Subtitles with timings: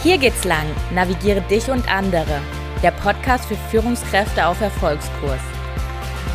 [0.00, 0.66] Hier geht's lang.
[0.94, 2.40] Navigiere dich und andere.
[2.84, 5.40] Der Podcast für Führungskräfte auf Erfolgskurs.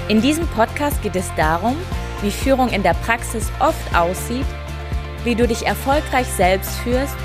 [0.09, 1.77] In diesem Podcast geht es darum,
[2.21, 4.45] wie Führung in der Praxis oft aussieht,
[5.23, 7.15] wie du dich erfolgreich selbst führst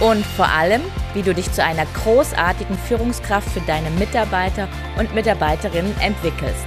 [0.00, 0.80] und vor allem,
[1.12, 6.64] wie du dich zu einer großartigen Führungskraft für deine Mitarbeiter und Mitarbeiterinnen entwickelst.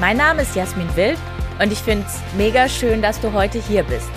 [0.00, 1.18] Mein Name ist Jasmin Wild
[1.60, 4.10] und ich finde es mega schön, dass du heute hier bist.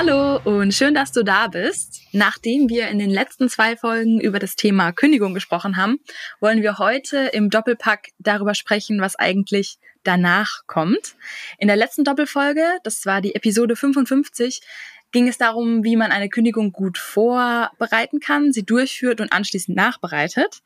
[0.00, 2.02] Hallo und schön, dass du da bist.
[2.12, 5.98] Nachdem wir in den letzten zwei Folgen über das Thema Kündigung gesprochen haben,
[6.38, 11.16] wollen wir heute im Doppelpack darüber sprechen, was eigentlich danach kommt.
[11.58, 14.60] In der letzten Doppelfolge, das war die Episode 55,
[15.10, 20.60] ging es darum, wie man eine Kündigung gut vorbereiten kann, sie durchführt und anschließend nachbereitet.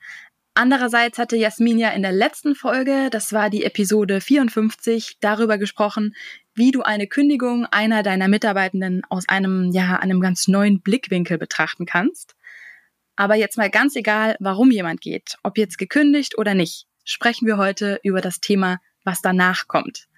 [0.54, 6.14] Andererseits hatte Jasmin ja in der letzten Folge, das war die Episode 54, darüber gesprochen,
[6.54, 11.86] wie du eine Kündigung einer deiner Mitarbeitenden aus einem, ja, einem ganz neuen Blickwinkel betrachten
[11.86, 12.34] kannst.
[13.16, 17.56] Aber jetzt mal ganz egal, warum jemand geht, ob jetzt gekündigt oder nicht, sprechen wir
[17.56, 20.08] heute über das Thema, was danach kommt.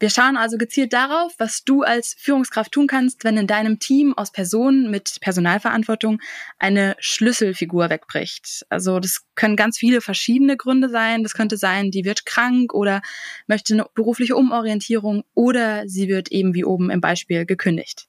[0.00, 4.14] Wir schauen also gezielt darauf, was du als Führungskraft tun kannst, wenn in deinem Team
[4.16, 6.20] aus Personen mit Personalverantwortung
[6.58, 8.66] eine Schlüsselfigur wegbricht.
[8.68, 11.22] Also das können ganz viele verschiedene Gründe sein.
[11.22, 13.00] Das könnte sein, die wird krank oder
[13.46, 18.08] möchte eine berufliche Umorientierung oder sie wird eben wie oben im Beispiel gekündigt.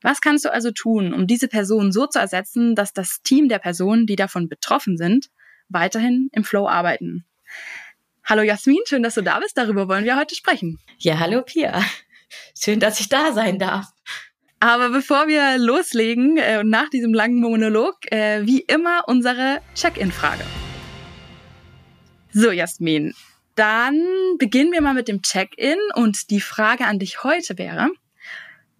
[0.00, 3.58] Was kannst du also tun, um diese Person so zu ersetzen, dass das Team der
[3.58, 5.28] Personen, die davon betroffen sind,
[5.68, 7.24] weiterhin im Flow arbeiten?
[8.24, 9.58] Hallo Jasmin, schön, dass du da bist.
[9.58, 10.78] Darüber wollen wir heute sprechen.
[10.98, 11.82] Ja, hallo Pia.
[12.58, 13.86] Schön, dass ich da sein darf.
[14.60, 20.44] Aber bevor wir loslegen äh, und nach diesem langen Monolog, äh, wie immer unsere Check-in-Frage.
[22.32, 23.12] So, Jasmin,
[23.56, 24.00] dann
[24.38, 27.90] beginnen wir mal mit dem Check-in und die Frage an dich heute wäre,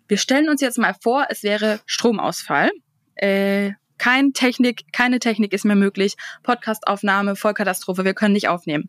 [0.07, 2.71] wir stellen uns jetzt mal vor, es wäre Stromausfall.
[3.17, 6.15] Äh, kein Technik, keine Technik ist mehr möglich.
[6.45, 8.89] Podcastaufnahme, Vollkatastrophe, wir können nicht aufnehmen.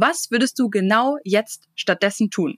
[0.00, 2.56] Was würdest du genau jetzt stattdessen tun?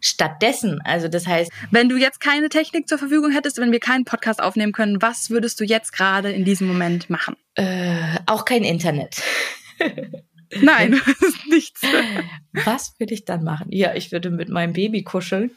[0.00, 4.04] Stattdessen, also das heißt, wenn du jetzt keine Technik zur Verfügung hättest, wenn wir keinen
[4.04, 7.36] Podcast aufnehmen können, was würdest du jetzt gerade in diesem Moment machen?
[7.54, 9.22] Äh, auch kein Internet.
[10.60, 11.00] Nein,
[11.48, 11.82] nichts.
[12.64, 13.68] Was würde ich dann machen?
[13.70, 15.52] Ja, ich würde mit meinem Baby kuscheln.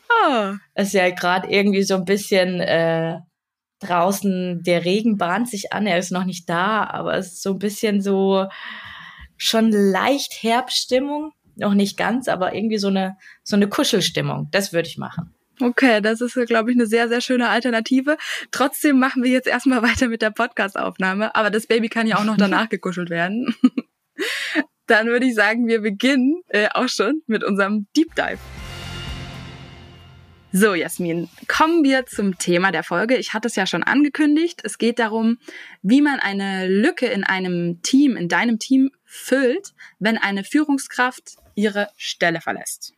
[0.76, 3.18] Es ist ja gerade irgendwie so ein bisschen äh,
[3.80, 7.54] draußen, der Regen bahnt sich an, er ist noch nicht da, aber es ist so
[7.54, 8.46] ein bisschen so,
[9.40, 14.50] schon leicht Herbststimmung, noch nicht ganz, aber irgendwie so eine, so eine Kuschelstimmung.
[14.52, 15.34] Das würde ich machen.
[15.62, 18.18] Okay, das ist, glaube ich, eine sehr, sehr schöne Alternative.
[18.52, 21.36] Trotzdem machen wir jetzt erstmal weiter mit der Podcast-Aufnahme.
[21.36, 23.56] Aber das Baby kann ja auch noch danach gekuschelt werden.
[24.88, 28.40] Dann würde ich sagen, wir beginnen äh, auch schon mit unserem Deep Dive.
[30.52, 33.18] So, Jasmin, kommen wir zum Thema der Folge.
[33.18, 34.62] Ich hatte es ja schon angekündigt.
[34.64, 35.38] Es geht darum,
[35.84, 41.90] wie man eine Lücke in einem Team, in deinem Team füllt, wenn eine Führungskraft ihre
[41.98, 42.94] Stelle verlässt.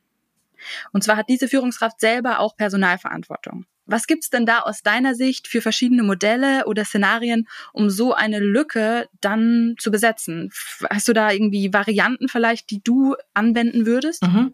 [0.94, 3.66] Und zwar hat diese Führungskraft selber auch Personalverantwortung.
[3.86, 8.40] Was gibt's denn da aus deiner Sicht für verschiedene Modelle oder Szenarien, um so eine
[8.40, 10.52] Lücke dann zu besetzen?
[10.90, 14.24] Hast du da irgendwie Varianten vielleicht, die du anwenden würdest?
[14.24, 14.54] Mhm.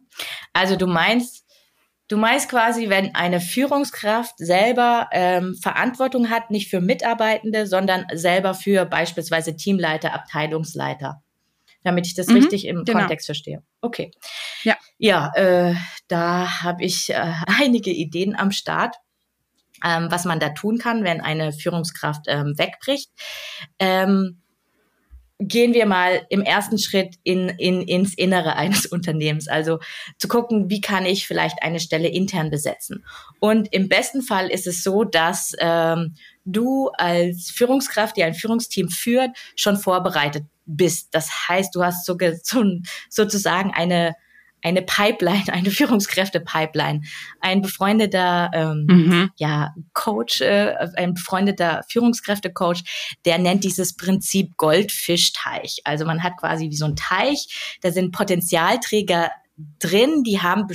[0.53, 1.46] Also du meinst,
[2.07, 8.53] Du meinst quasi, wenn eine Führungskraft selber ähm, Verantwortung hat, nicht für Mitarbeitende, sondern selber
[8.53, 11.21] für beispielsweise Teamleiter, Abteilungsleiter.
[11.83, 12.99] Damit ich das mhm, richtig im genau.
[12.99, 13.61] Kontext verstehe.
[13.81, 14.11] Okay.
[14.63, 15.75] Ja, ja äh,
[16.07, 18.95] da habe ich äh, einige Ideen am Start.
[19.85, 23.11] Ähm, was man da tun kann, wenn eine Führungskraft ähm, wegbricht.
[23.77, 24.41] Ähm,
[25.39, 29.47] gehen wir mal im ersten Schritt in, in, ins Innere eines Unternehmens.
[29.47, 29.79] Also
[30.17, 33.05] zu gucken, wie kann ich vielleicht eine Stelle intern besetzen.
[33.39, 36.15] Und im besten Fall ist es so, dass ähm,
[36.45, 41.09] du als Führungskraft, die ein Führungsteam führt, schon vorbereitet bist.
[41.11, 42.63] Das heißt, du hast so, so,
[43.09, 44.15] sozusagen eine
[44.61, 47.01] eine Pipeline, eine Führungskräfte-Pipeline.
[47.39, 49.29] Ein befreundeter ähm, mhm.
[49.37, 55.81] ja, Coach, äh, ein befreundeter Führungskräfte-Coach, der nennt dieses Prinzip Goldfischteich.
[55.83, 59.31] Also man hat quasi wie so ein Teich, da sind Potenzialträger
[59.79, 60.67] drin, die haben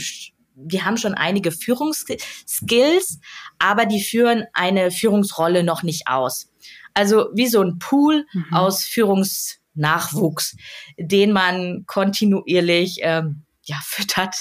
[0.55, 3.19] die haben schon einige Führungsskills,
[3.59, 6.51] aber die führen eine Führungsrolle noch nicht aus.
[6.95, 8.53] Also wie so ein Pool mhm.
[8.53, 10.57] aus Führungsnachwuchs,
[10.99, 14.35] den man kontinuierlich ähm, ja, füttert.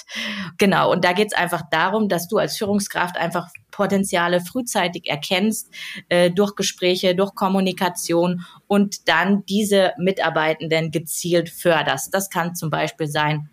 [0.58, 0.92] Genau.
[0.92, 5.74] Und da geht es einfach darum, dass du als Führungskraft einfach Potenziale frühzeitig erkennst,
[6.10, 12.14] äh, durch Gespräche, durch Kommunikation und dann diese Mitarbeitenden gezielt förderst.
[12.14, 13.50] Das kann zum Beispiel sein,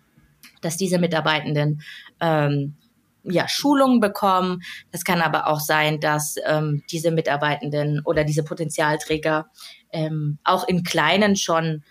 [0.61, 1.81] dass diese Mitarbeitenden
[2.19, 2.75] ähm,
[3.23, 4.61] ja, Schulungen bekommen.
[4.91, 9.47] Das kann aber auch sein, dass ähm, diese Mitarbeitenden oder diese Potenzialträger
[9.91, 11.83] ähm, auch in Kleinen schon,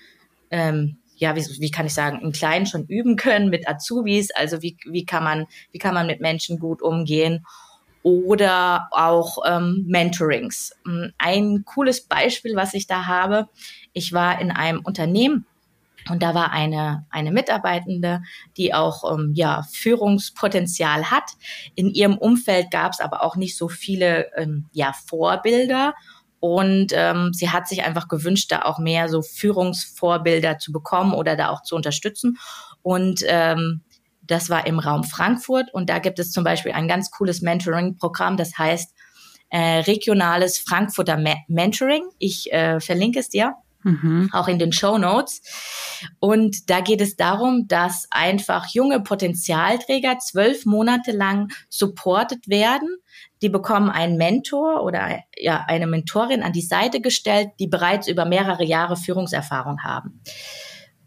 [0.50, 4.30] ähm, ja, wie, wie kann ich sagen, in Kleinen schon üben können mit Azubis.
[4.30, 7.44] Also wie, wie kann man, wie kann man mit Menschen gut umgehen?
[8.02, 10.72] Oder auch ähm, Mentorings.
[11.18, 13.48] Ein cooles Beispiel, was ich da habe.
[13.92, 15.44] Ich war in einem Unternehmen,
[16.08, 18.22] und da war eine, eine Mitarbeitende,
[18.56, 21.24] die auch ähm, ja, Führungspotenzial hat.
[21.74, 25.94] In ihrem Umfeld gab es aber auch nicht so viele ähm, ja, Vorbilder.
[26.40, 31.36] Und ähm, sie hat sich einfach gewünscht, da auch mehr so Führungsvorbilder zu bekommen oder
[31.36, 32.38] da auch zu unterstützen.
[32.82, 33.82] Und ähm,
[34.22, 35.72] das war im Raum Frankfurt.
[35.72, 38.94] Und da gibt es zum Beispiel ein ganz cooles Mentoring-Programm, das heißt
[39.50, 41.18] äh, regionales Frankfurter
[41.48, 42.04] Mentoring.
[42.18, 44.28] Ich äh, verlinke es dir mhm.
[44.32, 45.40] auch in den Show Notes.
[46.20, 52.88] Und da geht es darum, dass einfach junge Potenzialträger zwölf Monate lang supported werden.
[53.42, 58.24] Die bekommen einen Mentor oder ja, eine Mentorin an die Seite gestellt, die bereits über
[58.24, 60.20] mehrere Jahre Führungserfahrung haben.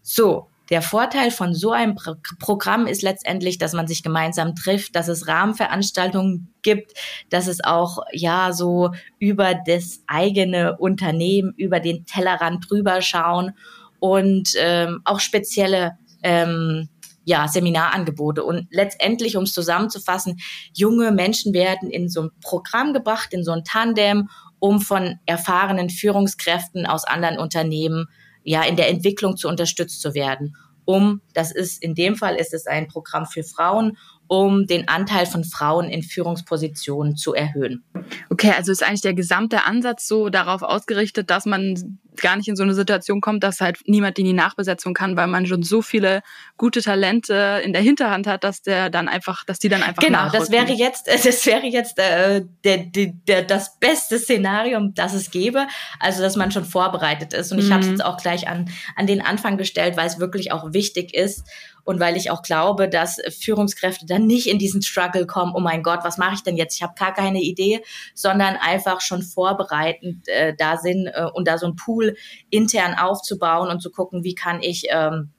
[0.01, 4.95] So, der Vorteil von so einem Pro Programm ist letztendlich, dass man sich gemeinsam trifft,
[4.95, 6.93] dass es Rahmenveranstaltungen gibt,
[7.29, 13.51] dass es auch ja so über das eigene Unternehmen, über den Tellerrand drüber schauen
[13.99, 16.87] und ähm, auch spezielle ähm,
[17.31, 18.43] ja, Seminarangebote.
[18.43, 20.41] Und letztendlich, um es zusammenzufassen,
[20.73, 24.27] junge Menschen werden in so ein Programm gebracht, in so ein Tandem,
[24.59, 28.07] um von erfahrenen Führungskräften aus anderen Unternehmen
[28.43, 30.57] ja in der Entwicklung zu unterstützt zu werden.
[30.83, 33.97] Um, das ist in dem Fall ist es ein Programm für Frauen,
[34.31, 37.83] um den Anteil von Frauen in Führungspositionen zu erhöhen.
[38.29, 42.55] Okay, also ist eigentlich der gesamte Ansatz so darauf ausgerichtet, dass man gar nicht in
[42.55, 45.81] so eine Situation kommt, dass halt niemand in die Nachbesetzung kann, weil man schon so
[45.81, 46.21] viele
[46.57, 50.29] gute Talente in der Hinterhand hat, dass der dann einfach, dass die dann einfach genau.
[50.29, 55.31] Das wäre jetzt, das wäre jetzt äh, der, der, der, das beste Szenario, das es
[55.31, 55.67] gäbe.
[55.99, 57.51] Also dass man schon vorbereitet ist.
[57.51, 57.73] Und ich mhm.
[57.73, 61.13] habe es jetzt auch gleich an an den Anfang gestellt, weil es wirklich auch wichtig
[61.13, 61.43] ist
[61.83, 65.83] und weil ich auch glaube, dass Führungskräfte dann nicht in diesen Struggle kommen, oh mein
[65.83, 66.75] Gott, was mache ich denn jetzt?
[66.75, 67.83] Ich habe gar keine Idee,
[68.13, 72.15] sondern einfach schon vorbereitend äh, da sind äh, und da so ein Pool
[72.49, 75.31] intern aufzubauen und zu gucken, wie kann ich ähm,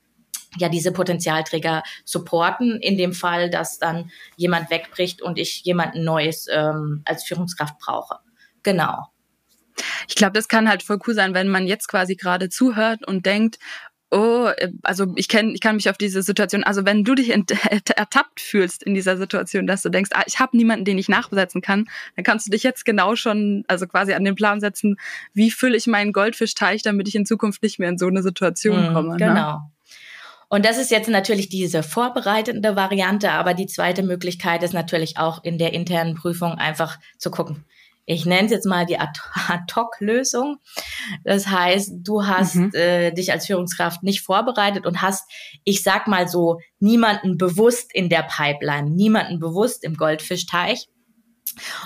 [0.59, 6.47] ja diese Potenzialträger supporten in dem Fall, dass dann jemand wegbricht und ich jemanden Neues
[6.50, 8.19] ähm, als Führungskraft brauche.
[8.62, 9.09] Genau.
[10.09, 13.25] Ich glaube, das kann halt voll cool sein, wenn man jetzt quasi gerade zuhört und
[13.25, 13.59] denkt,
[14.12, 17.31] oh, äh, also ich kenne, ich kann mich auf diese Situation, also wenn du dich
[17.97, 21.62] ertappt fühlst in dieser Situation, dass du denkst, ah, ich habe niemanden, den ich nachbesetzen
[21.62, 24.99] kann, dann kannst du dich jetzt genau schon, also quasi an den Plan setzen,
[25.32, 28.91] wie fülle ich meinen Goldfischteich, damit ich in Zukunft nicht mehr in so eine Situation
[28.91, 29.09] mhm, komme.
[29.12, 29.17] Ne?
[29.17, 29.53] Genau.
[29.53, 29.61] Ne?
[30.49, 35.43] Und das ist jetzt natürlich diese vorbereitende Variante, aber die zweite Möglichkeit ist natürlich auch
[35.43, 37.64] in der internen Prüfung einfach zu gucken,
[38.04, 40.58] ich nenne es jetzt mal die Ad-Hoc-Lösung.
[41.25, 42.70] Das heißt, du hast mhm.
[42.75, 45.31] äh, dich als Führungskraft nicht vorbereitet und hast,
[45.64, 50.88] ich sag mal so, niemanden bewusst in der Pipeline, niemanden bewusst im Goldfischteich.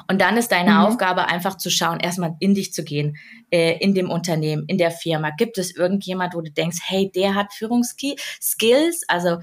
[0.08, 0.76] Und dann ist deine mhm.
[0.78, 3.16] Aufgabe einfach zu schauen, erstmal in dich zu gehen,
[3.50, 5.30] äh, in dem Unternehmen, in der Firma.
[5.36, 9.02] Gibt es irgendjemand, wo du denkst, hey, der hat Führungsskills?
[9.08, 9.38] Also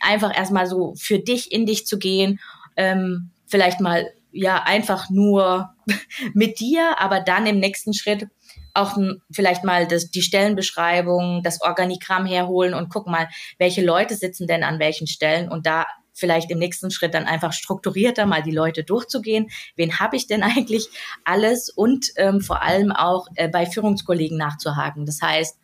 [0.00, 2.40] einfach erstmal so für dich in dich zu gehen,
[2.76, 5.70] ähm, vielleicht mal ja einfach nur
[6.34, 8.26] mit dir, aber dann im nächsten Schritt
[8.74, 8.96] auch
[9.32, 13.28] vielleicht mal das, die Stellenbeschreibung, das Organigramm herholen und guck mal,
[13.58, 17.52] welche Leute sitzen denn an welchen Stellen und da vielleicht im nächsten Schritt dann einfach
[17.52, 19.48] strukturierter mal die Leute durchzugehen.
[19.76, 20.88] Wen habe ich denn eigentlich
[21.24, 25.06] alles und ähm, vor allem auch äh, bei Führungskollegen nachzuhaken.
[25.06, 25.58] Das heißt,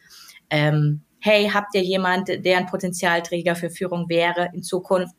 [0.50, 5.14] ähm, hey, habt ihr jemand, der ein Potenzialträger für Führung wäre in Zukunft?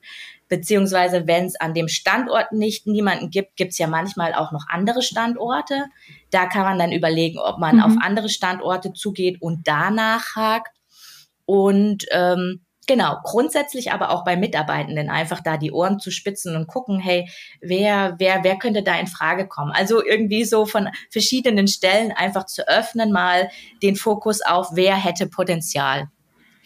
[0.51, 4.65] Beziehungsweise, wenn es an dem Standort nicht niemanden gibt, gibt es ja manchmal auch noch
[4.67, 5.86] andere Standorte.
[6.29, 7.84] Da kann man dann überlegen, ob man mhm.
[7.84, 10.75] auf andere Standorte zugeht und danach hakt.
[11.46, 16.67] Und ähm, Genau, grundsätzlich aber auch bei Mitarbeitenden einfach da die Ohren zu spitzen und
[16.67, 17.29] gucken, hey,
[17.62, 19.72] wer, wer, wer könnte da in Frage kommen?
[19.72, 23.50] Also irgendwie so von verschiedenen Stellen einfach zu öffnen, mal
[23.81, 26.10] den Fokus auf, wer hätte Potenzial.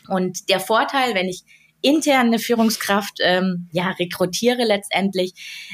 [0.08, 1.44] Und der Vorteil, wenn ich
[1.82, 5.34] interne Führungskraft ähm, ja rekrutiere letztendlich,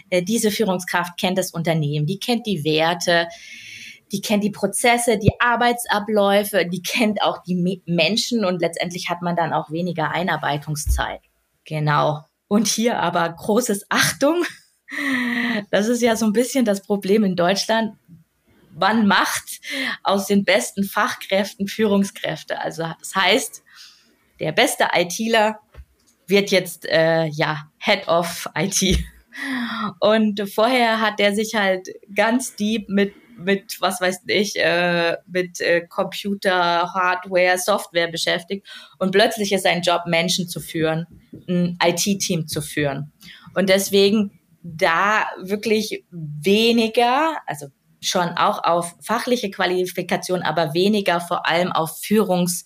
[0.09, 3.27] äh, diese Führungskraft kennt das Unternehmen, die kennt die Werte,
[4.11, 9.35] die kennt die Prozesse, die Arbeitsabläufe, die kennt auch die Menschen und letztendlich hat man
[9.35, 11.21] dann auch weniger Einarbeitungszeit.
[11.65, 12.25] Genau.
[12.47, 14.43] Und hier aber großes Achtung.
[15.69, 17.97] Das ist ja so ein bisschen das Problem in Deutschland.
[18.77, 19.61] Man macht
[20.03, 22.59] aus den besten Fachkräften Führungskräfte.
[22.59, 23.63] Also das heißt,
[24.39, 25.59] der beste ITler
[26.31, 28.99] wird jetzt äh, ja Head of IT.
[29.99, 35.59] Und vorher hat er sich halt ganz deep mit mit, was weiß ich, äh, mit
[35.61, 38.67] äh, Computer, Hardware, Software beschäftigt.
[38.99, 41.07] Und plötzlich ist sein Job, Menschen zu führen,
[41.47, 43.11] ein IT-Team zu führen.
[43.55, 47.67] Und deswegen da wirklich weniger, also
[47.99, 52.65] schon auch auf fachliche Qualifikation, aber weniger vor allem auf Führungs-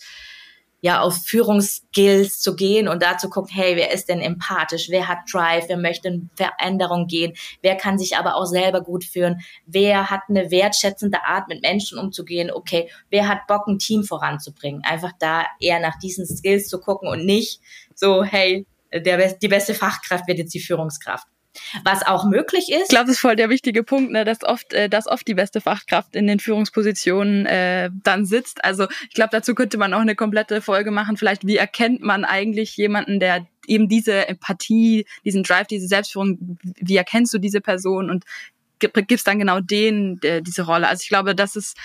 [0.85, 5.07] ja auf Führungsskills zu gehen und da zu gucken, hey, wer ist denn empathisch, wer
[5.07, 9.41] hat Drive, wer möchte in Veränderung gehen, wer kann sich aber auch selber gut führen,
[9.65, 14.83] wer hat eine wertschätzende Art, mit Menschen umzugehen, okay, wer hat Bock, ein Team voranzubringen.
[14.83, 17.61] Einfach da eher nach diesen Skills zu gucken und nicht
[17.95, 21.25] so, hey, der, die beste Fachkraft wird jetzt die Führungskraft
[21.83, 22.83] was auch möglich ist.
[22.83, 25.33] Ich glaube, das ist voll der wichtige Punkt, ne, dass oft, äh, dass oft die
[25.33, 28.63] beste Fachkraft in den Führungspositionen äh, dann sitzt.
[28.63, 31.17] Also ich glaube, dazu könnte man auch eine komplette Folge machen.
[31.17, 36.97] Vielleicht, wie erkennt man eigentlich jemanden, der eben diese Empathie, diesen Drive, diese Selbstführung, wie
[36.97, 38.25] erkennst du diese Person und
[38.79, 40.87] gibst dann genau denen äh, diese Rolle.
[40.87, 41.77] Also ich glaube, das ist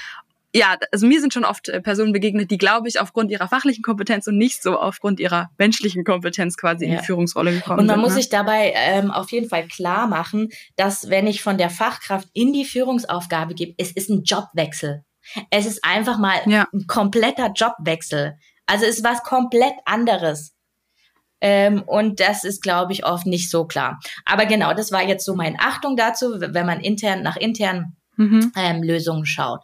[0.52, 3.82] ja, also mir sind schon oft äh, Personen begegnet, die, glaube ich, aufgrund ihrer fachlichen
[3.82, 6.92] Kompetenz und nicht so aufgrund ihrer menschlichen Kompetenz quasi ja.
[6.92, 7.80] in die Führungsrolle gekommen sind.
[7.80, 8.16] Und man sind, muss ne?
[8.16, 12.52] sich dabei ähm, auf jeden Fall klar machen, dass wenn ich von der Fachkraft in
[12.52, 15.04] die Führungsaufgabe gebe, es ist ein Jobwechsel.
[15.50, 16.66] Es ist einfach mal ja.
[16.72, 18.36] ein kompletter Jobwechsel.
[18.66, 20.54] Also es ist was komplett anderes.
[21.40, 23.98] Ähm, und das ist, glaube ich, oft nicht so klar.
[24.26, 28.52] Aber genau, das war jetzt so meine Achtung dazu, wenn man intern nach internen mhm.
[28.56, 29.60] ähm, Lösungen schaut.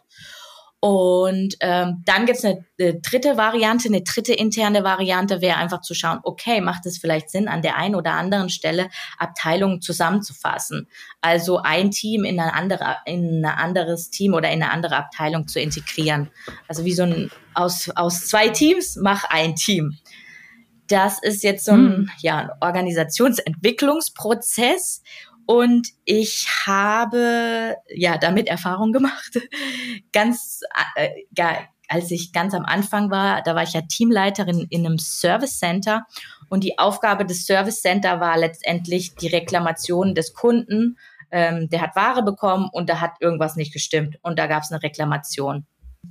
[0.79, 5.95] Und ähm, dann gibt's eine, eine dritte Variante, eine dritte interne Variante wäre einfach zu
[5.95, 10.87] schauen, okay, macht es vielleicht Sinn, an der einen oder anderen Stelle Abteilungen zusammenzufassen?
[11.19, 15.47] Also ein Team in ein, andere, in ein anderes Team oder in eine andere Abteilung
[15.47, 16.29] zu integrieren.
[16.67, 19.97] Also wie so ein aus, aus zwei Teams, mach ein Team.
[20.87, 22.09] Das ist jetzt so ein, hm.
[22.19, 25.01] ja, ein Organisationsentwicklungsprozess
[25.47, 29.39] und ich habe ja damit Erfahrung gemacht.
[30.13, 30.59] Ganz,
[30.95, 31.09] äh,
[31.87, 36.05] als ich ganz am Anfang war, da war ich ja Teamleiterin in einem Service Center
[36.49, 40.97] und die Aufgabe des Service Center war letztendlich die Reklamation des Kunden.
[41.31, 44.71] Ähm, der hat Ware bekommen und da hat irgendwas nicht gestimmt und da gab es
[44.71, 45.65] eine Reklamation.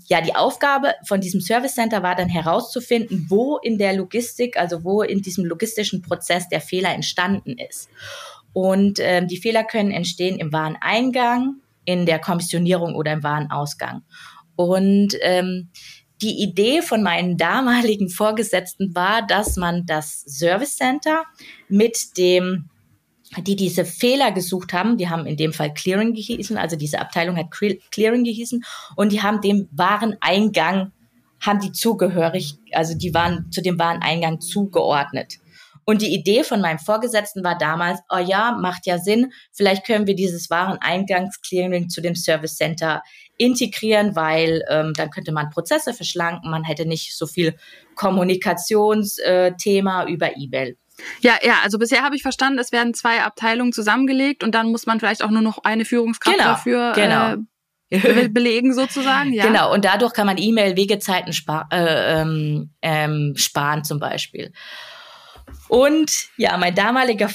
[0.08, 4.84] Ja, die Aufgabe von diesem Service Center war dann herauszufinden, wo in der Logistik, also
[4.84, 7.88] wo in diesem logistischen Prozess der Fehler entstanden ist.
[8.56, 14.00] Und ähm, die Fehler können entstehen im Wareneingang, in der Kommissionierung oder im Warenausgang.
[14.56, 15.68] Und ähm,
[16.22, 21.24] die Idee von meinen damaligen Vorgesetzten war, dass man das Service Center
[21.68, 22.70] mit dem
[23.36, 27.36] die diese Fehler gesucht haben, die haben in dem Fall Clearing gehießen, also diese Abteilung
[27.36, 30.92] hat Clearing gehießen und die haben dem Wareneingang,
[31.40, 35.40] haben die zugehörig, also die waren zu dem Wareneingang zugeordnet.
[35.88, 40.08] Und die Idee von meinem Vorgesetzten war damals, oh ja, macht ja Sinn, vielleicht können
[40.08, 43.04] wir dieses Wareneingangsclearing zu dem Service Center
[43.38, 47.54] integrieren, weil ähm, dann könnte man Prozesse verschlanken, man hätte nicht so viel
[47.94, 50.76] Kommunikationsthema äh, über E-Mail.
[51.20, 54.86] Ja, ja, also bisher habe ich verstanden, es werden zwei Abteilungen zusammengelegt und dann muss
[54.86, 57.36] man vielleicht auch nur noch eine Führungskraft genau, dafür genau.
[57.90, 59.32] Äh, belegen sozusagen.
[59.32, 59.46] Ja.
[59.46, 64.52] Genau, und dadurch kann man E-Mail-Wegezeiten spar äh, ähm, ähm, sparen zum Beispiel.
[65.68, 67.28] Und ja, mein damaliger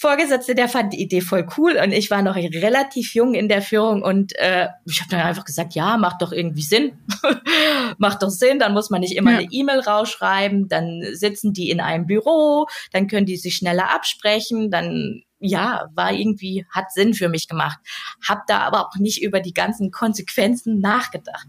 [0.00, 3.60] Vorgesetzte, der fand die Idee voll cool und ich war noch relativ jung in der
[3.60, 6.92] Führung und äh, ich habe dann einfach gesagt, ja, macht doch irgendwie Sinn,
[7.98, 9.38] macht doch Sinn, dann muss man nicht immer ja.
[9.40, 14.70] eine E-Mail rausschreiben, dann sitzen die in einem Büro, dann können die sich schneller absprechen,
[14.70, 17.78] dann ja, war irgendwie, hat Sinn für mich gemacht.
[18.26, 21.48] Hab da aber auch nicht über die ganzen Konsequenzen nachgedacht.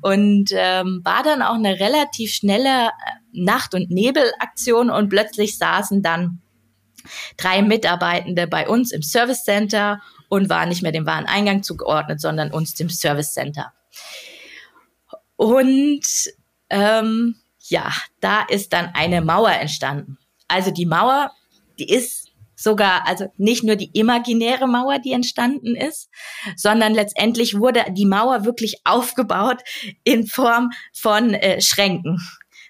[0.00, 2.90] Und ähm, war dann auch eine relativ schnelle äh,
[3.32, 6.40] Nacht- und Nebelaktion und plötzlich saßen dann
[7.36, 12.52] drei Mitarbeitende bei uns im Service Center und waren nicht mehr dem Wareneingang zugeordnet, sondern
[12.52, 13.72] uns dem Service Center.
[15.36, 16.06] Und
[16.70, 17.36] ähm,
[17.66, 20.18] ja, da ist dann eine Mauer entstanden.
[20.48, 21.32] Also die Mauer,
[21.78, 22.23] die ist
[22.64, 26.10] sogar, also nicht nur die imaginäre Mauer, die entstanden ist,
[26.56, 29.62] sondern letztendlich wurde die Mauer wirklich aufgebaut
[30.02, 32.18] in Form von äh, Schränken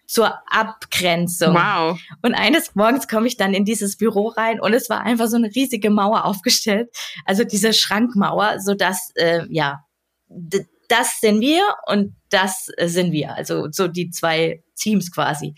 [0.06, 1.54] zur Abgrenzung.
[1.54, 1.98] Wow.
[2.20, 5.36] Und eines Morgens komme ich dann in dieses Büro rein und es war einfach so
[5.36, 6.90] eine riesige Mauer aufgestellt,
[7.24, 9.84] also diese Schrankmauer, so dass äh, ja
[10.88, 15.54] das sind wir und das sind wir, also so die zwei Teams quasi.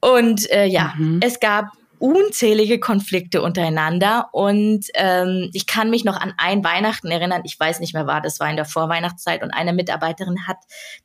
[0.00, 1.20] Und äh, ja, mhm.
[1.22, 1.66] es gab
[1.98, 7.80] unzählige Konflikte untereinander und ähm, ich kann mich noch an ein Weihnachten erinnern, ich weiß
[7.80, 10.58] nicht mehr war, das war in der Vorweihnachtszeit und eine Mitarbeiterin hat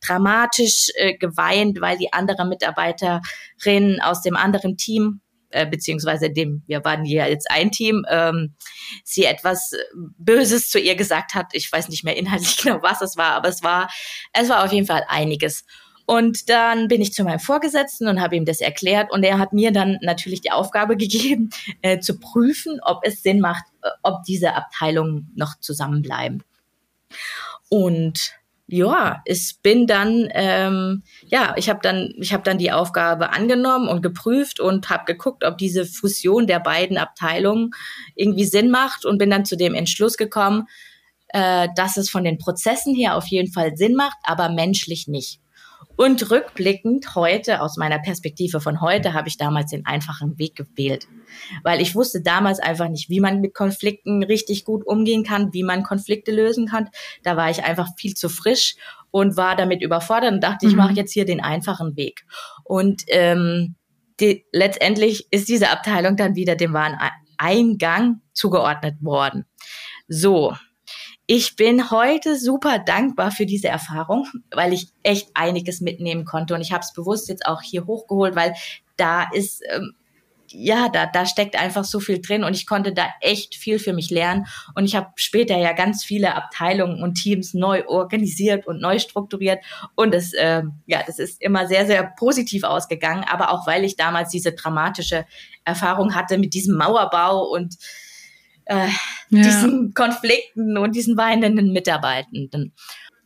[0.06, 5.22] dramatisch äh, geweint, weil die andere Mitarbeiterin aus dem anderen Team
[5.54, 8.56] äh, beziehungsweise dem, wir waren hier jetzt ein Team, ähm,
[9.04, 9.72] sie etwas
[10.18, 11.48] Böses zu ihr gesagt hat.
[11.54, 13.88] Ich weiß nicht mehr inhaltlich genau, was es war, aber es war,
[14.34, 15.64] es war auf jeden Fall einiges.
[16.06, 19.54] Und dann bin ich zu meinem Vorgesetzten und habe ihm das erklärt und er hat
[19.54, 21.50] mir dann natürlich die Aufgabe gegeben,
[21.82, 26.44] äh, zu prüfen, ob es Sinn macht, äh, ob diese Abteilungen noch zusammenbleiben.
[27.70, 28.34] Und
[28.68, 33.88] ja, ich bin dann, ähm, ja, ich habe dann, ich habe dann die Aufgabe angenommen
[33.88, 37.72] und geprüft und habe geguckt, ob diese Fusion der beiden Abteilungen
[38.16, 40.68] irgendwie Sinn macht und bin dann zu dem Entschluss gekommen,
[41.28, 45.43] äh, dass es von den Prozessen her auf jeden Fall Sinn macht, aber menschlich nicht.
[45.96, 51.08] Und rückblickend heute, aus meiner Perspektive von heute, habe ich damals den einfachen Weg gewählt.
[51.64, 55.64] Weil ich wusste damals einfach nicht, wie man mit Konflikten richtig gut umgehen kann, wie
[55.64, 56.90] man Konflikte lösen kann.
[57.22, 58.76] Da war ich einfach viel zu frisch
[59.12, 60.72] und war damit überfordert und dachte, mhm.
[60.72, 62.26] ich mache jetzt hier den einfachen Weg.
[62.64, 63.76] Und ähm,
[64.20, 66.98] die, letztendlich ist diese Abteilung dann wieder dem wahren
[67.38, 69.46] Eingang zugeordnet worden.
[70.08, 70.56] So,
[71.36, 76.54] ich bin heute super dankbar für diese Erfahrung, weil ich echt einiges mitnehmen konnte.
[76.54, 78.54] Und ich habe es bewusst jetzt auch hier hochgeholt, weil
[78.98, 79.96] da ist, ähm,
[80.48, 83.94] ja, da, da steckt einfach so viel drin und ich konnte da echt viel für
[83.94, 84.46] mich lernen.
[84.76, 89.66] Und ich habe später ja ganz viele Abteilungen und Teams neu organisiert und neu strukturiert.
[89.96, 93.26] Und das, äh, ja, das ist immer sehr, sehr positiv ausgegangen.
[93.28, 95.26] Aber auch weil ich damals diese dramatische
[95.66, 97.76] Erfahrung hatte mit diesem Mauerbau und
[98.66, 98.88] äh,
[99.30, 99.42] ja.
[99.44, 102.74] diesen Konflikten und diesen weinenden Mitarbeitenden.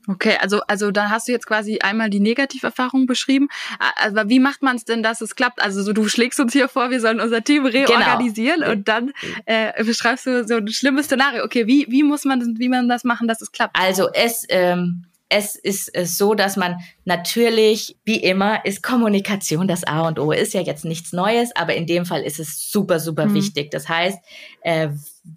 [0.10, 3.50] Okay, also also da hast du jetzt quasi einmal die Negativerfahrung beschrieben.
[3.98, 5.62] Aber wie macht man es denn, dass es klappt?
[5.62, 7.86] Also so, du schlägst uns hier vor, wir sollen unser Team genau.
[7.86, 8.72] reorganisieren genau.
[8.72, 9.12] und dann
[9.46, 11.44] äh, beschreibst du so ein schlimmes Szenario.
[11.44, 13.78] Okay, wie wie muss man wie man das machen, dass es klappt?
[13.78, 20.08] Also es ähm, es ist so, dass man natürlich, wie immer, ist Kommunikation das A
[20.08, 20.32] und O.
[20.32, 23.34] Ist ja jetzt nichts Neues, aber in dem Fall ist es super, super mhm.
[23.34, 23.70] wichtig.
[23.72, 24.20] Das heißt,
[24.62, 24.90] äh,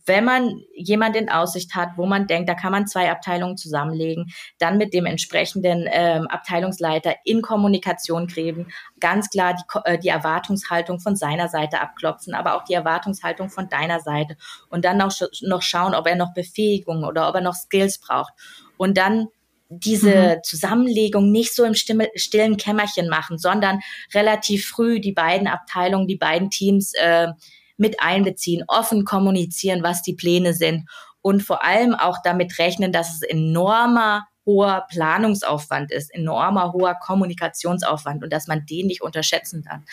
[0.06, 4.30] wenn man jemand in Aussicht hat, wo man denkt, da kann man zwei Abteilungen zusammenlegen,
[4.58, 8.68] dann mit dem entsprechenden ähm, Abteilungsleiter in Kommunikation kriegen,
[9.00, 13.68] ganz klar die, äh, die Erwartungshaltung von seiner Seite abklopfen, aber auch die Erwartungshaltung von
[13.68, 14.36] deiner Seite
[14.68, 18.32] und dann noch, noch schauen, ob er noch Befähigung oder ob er noch Skills braucht.
[18.76, 19.26] Und dann
[19.70, 20.42] diese mhm.
[20.42, 23.80] Zusammenlegung nicht so im stillen Kämmerchen machen, sondern
[24.12, 27.28] relativ früh die beiden Abteilungen, die beiden Teams äh,
[27.76, 30.88] mit einbeziehen, offen kommunizieren, was die Pläne sind
[31.22, 38.24] und vor allem auch damit rechnen, dass es enormer hoher Planungsaufwand ist, enormer hoher Kommunikationsaufwand
[38.24, 39.84] und dass man den nicht unterschätzen kann,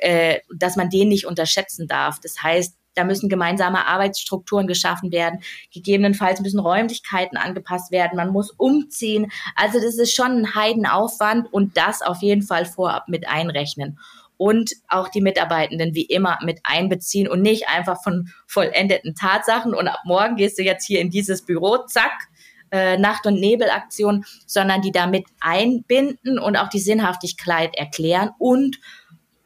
[0.00, 2.20] äh, dass man den nicht unterschätzen darf.
[2.20, 5.40] Das heißt, da müssen gemeinsame Arbeitsstrukturen geschaffen werden.
[5.72, 8.16] Gegebenenfalls müssen Räumlichkeiten angepasst werden.
[8.16, 9.30] Man muss umziehen.
[9.56, 13.98] Also das ist schon ein Heidenaufwand und das auf jeden Fall vorab mit einrechnen.
[14.36, 19.86] Und auch die Mitarbeitenden wie immer mit einbeziehen und nicht einfach von vollendeten Tatsachen und
[19.86, 22.28] ab morgen gehst du jetzt hier in dieses Büro, zack,
[22.72, 28.78] äh, Nacht- und Nebelaktion, sondern die damit einbinden und auch die Sinnhaftigkeit erklären und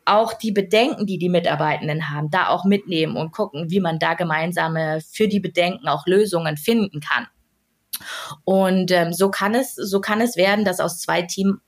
[0.06, 4.14] auch die Bedenken, die die Mitarbeitenden haben, da auch mitnehmen und gucken, wie man da
[4.14, 7.26] gemeinsame für die Bedenken auch Lösungen finden kann.
[8.44, 11.60] Und ähm, so kann es, so kann es werden, dass aus zwei Team,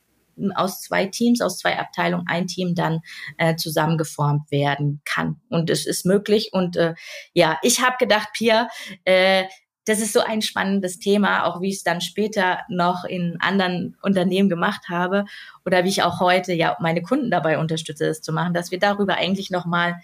[0.55, 3.01] aus zwei Teams, aus zwei Abteilungen ein Team dann
[3.39, 5.41] äh, zusammengeformt werden kann.
[5.49, 6.51] Und es ist möglich.
[6.53, 6.95] Und äh,
[7.33, 8.69] ja, ich habe gedacht, Pia,
[9.05, 9.45] äh,
[9.89, 13.97] das ist so ein spannendes Thema, auch wie ich es dann später noch in anderen
[14.03, 15.25] Unternehmen gemacht habe
[15.65, 18.79] oder wie ich auch heute ja meine Kunden dabei unterstütze, es zu machen, dass wir
[18.79, 19.97] darüber eigentlich noch mal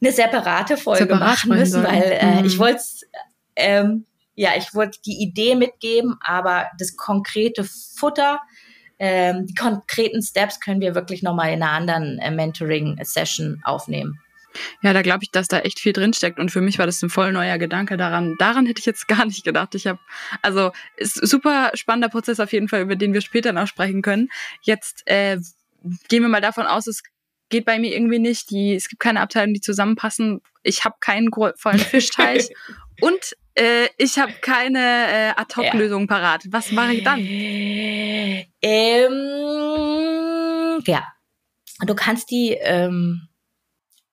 [0.00, 2.44] eine separate Folge Separat machen müssen, weil äh, mhm.
[2.46, 2.82] ich wollte
[3.56, 8.38] ähm, ja, ich wollte die Idee mitgeben, aber das konkrete Futter,
[9.00, 14.20] ähm, die konkreten Steps können wir wirklich noch mal in einer anderen äh, Mentoring-Session aufnehmen.
[14.82, 16.38] Ja, da glaube ich, dass da echt viel drinsteckt.
[16.38, 18.36] Und für mich war das ein voll neuer Gedanke daran.
[18.38, 19.74] Daran hätte ich jetzt gar nicht gedacht.
[19.74, 19.98] Ich habe,
[20.42, 24.28] also ist super spannender Prozess auf jeden Fall, über den wir später noch sprechen können.
[24.62, 25.38] Jetzt äh,
[26.08, 27.02] gehen wir mal davon aus, es
[27.48, 28.50] geht bei mir irgendwie nicht.
[28.50, 30.40] Die, es gibt keine Abteilungen, die zusammenpassen.
[30.62, 32.50] Ich habe keinen vollen Fischteich
[33.00, 36.06] und äh, ich habe keine äh, Ad-Hoc-Lösung ja.
[36.06, 36.44] parat.
[36.50, 37.18] Was mache ich dann?
[37.20, 38.44] Ähm,
[40.86, 41.04] ja,
[41.86, 43.28] du kannst die ähm,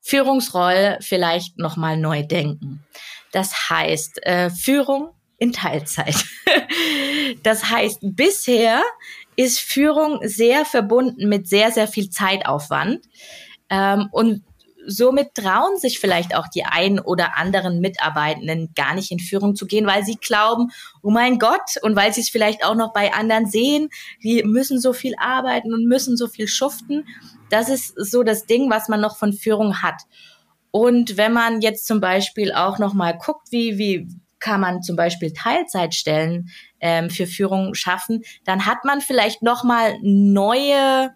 [0.06, 2.86] Führungsrolle vielleicht nochmal neu denken.
[3.32, 6.15] Das heißt, äh, Führung in Teilzeit.
[7.44, 8.84] das heißt, bisher
[9.36, 13.04] ist Führung sehr verbunden mit sehr, sehr viel Zeitaufwand.
[13.72, 14.44] Ähm, und
[14.86, 19.65] somit trauen sich vielleicht auch die einen oder anderen Mitarbeitenden gar nicht in Führung zu
[19.65, 20.70] gehen, weil sie glauben,
[21.02, 23.89] oh mein Gott, und weil sie es vielleicht auch noch bei anderen sehen,
[24.22, 27.08] die müssen so viel arbeiten und müssen so viel schuften
[27.50, 30.02] das ist so das Ding, was man noch von Führung hat.
[30.72, 34.08] Und wenn man jetzt zum Beispiel auch noch mal guckt, wie, wie
[34.40, 39.98] kann man zum Beispiel Teilzeitstellen ähm, für Führung schaffen, dann hat man vielleicht noch mal
[40.02, 41.14] neue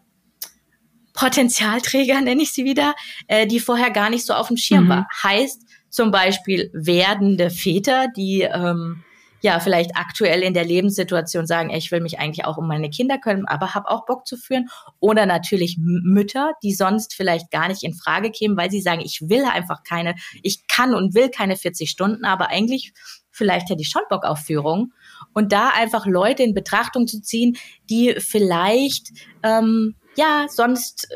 [1.14, 2.96] Potenzialträger, nenne ich sie wieder,
[3.28, 4.90] äh, die vorher gar nicht so auf dem Schirm mhm.
[4.90, 5.08] war.
[5.24, 9.04] Heißt zum Beispiel werdende Väter, die ähm,
[9.42, 13.18] ja vielleicht aktuell in der Lebenssituation sagen, ich will mich eigentlich auch um meine Kinder
[13.18, 14.70] können, aber habe auch Bock zu führen.
[15.00, 19.22] Oder natürlich Mütter, die sonst vielleicht gar nicht in Frage kämen, weil sie sagen, ich
[19.30, 22.94] will einfach keine, ich kann und will keine 40 Stunden, aber eigentlich
[23.32, 24.94] vielleicht hätte ich schon Bock auf Führung.
[25.34, 27.58] Und da einfach Leute in Betrachtung zu ziehen,
[27.90, 29.10] die vielleicht
[29.44, 31.08] ähm, ja sonst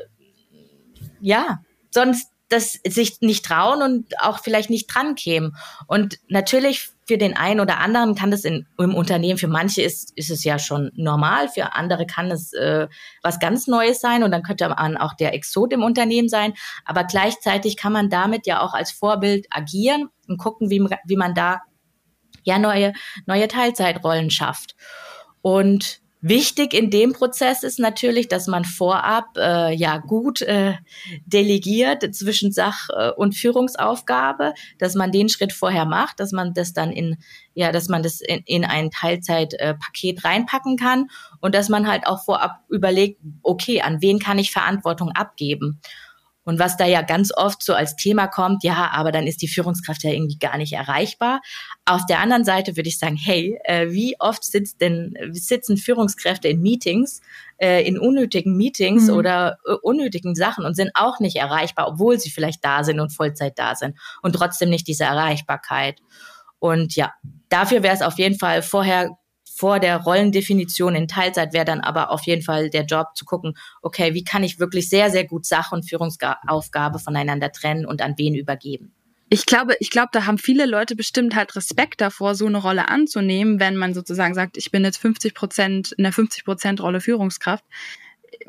[1.20, 1.60] ja
[1.92, 5.56] sonst das sich nicht trauen und auch vielleicht nicht dran kämen.
[5.88, 10.12] Und natürlich für den einen oder anderen kann das in, im Unternehmen, für manche ist,
[10.18, 12.88] ist es ja schon normal, für andere kann es äh,
[13.22, 16.54] was ganz Neues sein und dann könnte man auch der Exot im Unternehmen sein.
[16.86, 21.34] Aber gleichzeitig kann man damit ja auch als Vorbild agieren und gucken, wie, wie man
[21.34, 21.62] da
[22.44, 22.94] ja neue,
[23.26, 24.76] neue Teilzeitrollen schafft.
[25.42, 30.76] Und Wichtig in dem Prozess ist natürlich, dass man vorab äh, ja gut äh,
[31.26, 36.72] delegiert zwischen Sach- äh, und Führungsaufgabe, dass man den Schritt vorher macht, dass man das
[36.72, 37.18] dann in
[37.56, 41.10] ja, dass man das in, in ein Teilzeitpaket äh, reinpacken kann
[41.42, 45.82] und dass man halt auch vorab überlegt, okay, an wen kann ich Verantwortung abgeben?
[46.46, 49.48] Und was da ja ganz oft so als Thema kommt, ja, aber dann ist die
[49.48, 51.42] Führungskraft ja irgendwie gar nicht erreichbar.
[51.86, 56.48] Auf der anderen Seite würde ich sagen, hey, äh, wie oft sitzt denn, sitzen Führungskräfte
[56.48, 57.20] in Meetings,
[57.58, 59.18] äh, in unnötigen Meetings mhm.
[59.18, 63.14] oder äh, unnötigen Sachen und sind auch nicht erreichbar, obwohl sie vielleicht da sind und
[63.14, 66.00] Vollzeit da sind und trotzdem nicht diese Erreichbarkeit.
[66.60, 67.14] Und ja,
[67.50, 69.18] dafür wäre es auf jeden Fall vorher
[69.56, 73.54] vor der Rollendefinition in Teilzeit wäre dann aber auf jeden Fall der Job zu gucken,
[73.82, 78.16] okay, wie kann ich wirklich sehr, sehr gut Sache und Führungsaufgabe voneinander trennen und an
[78.18, 78.96] wen übergeben.
[79.34, 82.88] Ich glaube, ich glaube, da haben viele Leute bestimmt halt Respekt davor, so eine Rolle
[82.88, 87.02] anzunehmen, wenn man sozusagen sagt, ich bin jetzt 50 Prozent in der 50 Prozent Rolle
[87.02, 87.66] Führungskraft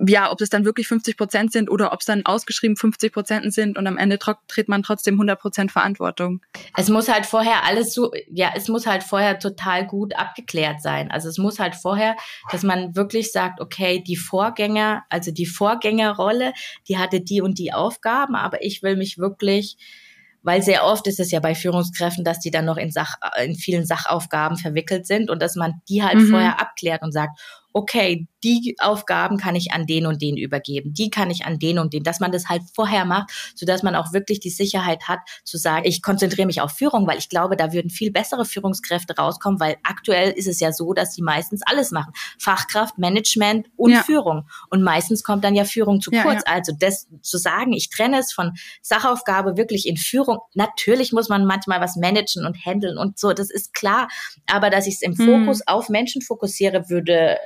[0.06, 3.52] ja, ob es dann wirklich 50 Prozent sind oder ob es dann ausgeschrieben 50 Prozent
[3.52, 6.40] sind und am Ende tritt man trotzdem 100 Prozent Verantwortung.
[6.76, 11.10] Es muss halt vorher alles so, ja, es muss halt vorher total gut abgeklärt sein.
[11.10, 12.16] Also es muss halt vorher,
[12.50, 16.54] dass man wirklich sagt, okay, die Vorgänger, also die Vorgängerrolle,
[16.88, 19.76] die hatte die und die Aufgaben, aber ich will mich wirklich
[20.44, 23.56] weil sehr oft ist es ja bei Führungskräften, dass die dann noch in, Sach, in
[23.56, 26.28] vielen Sachaufgaben verwickelt sind und dass man die halt mhm.
[26.28, 27.40] vorher abklärt und sagt,
[27.72, 31.78] okay, die Aufgaben kann ich an den und den übergeben, die kann ich an den
[31.78, 35.08] und den, dass man das halt vorher macht, so dass man auch wirklich die Sicherheit
[35.08, 38.44] hat, zu sagen, ich konzentriere mich auf Führung, weil ich glaube, da würden viel bessere
[38.44, 42.12] Führungskräfte rauskommen, weil aktuell ist es ja so, dass die meistens alles machen.
[42.38, 44.02] Fachkraft, Management und ja.
[44.02, 44.46] Führung.
[44.68, 46.42] Und meistens kommt dann ja Führung zu kurz.
[46.46, 46.52] Ja.
[46.52, 48.52] Also das zu sagen, ich trenne es von
[48.82, 50.38] Sachaufgabe wirklich in Führung.
[50.52, 54.08] Natürlich muss man manchmal was managen und handeln und so, das ist klar.
[54.46, 55.26] Aber dass ich es im hm.
[55.46, 57.38] Fokus auf Menschen fokussiere, würde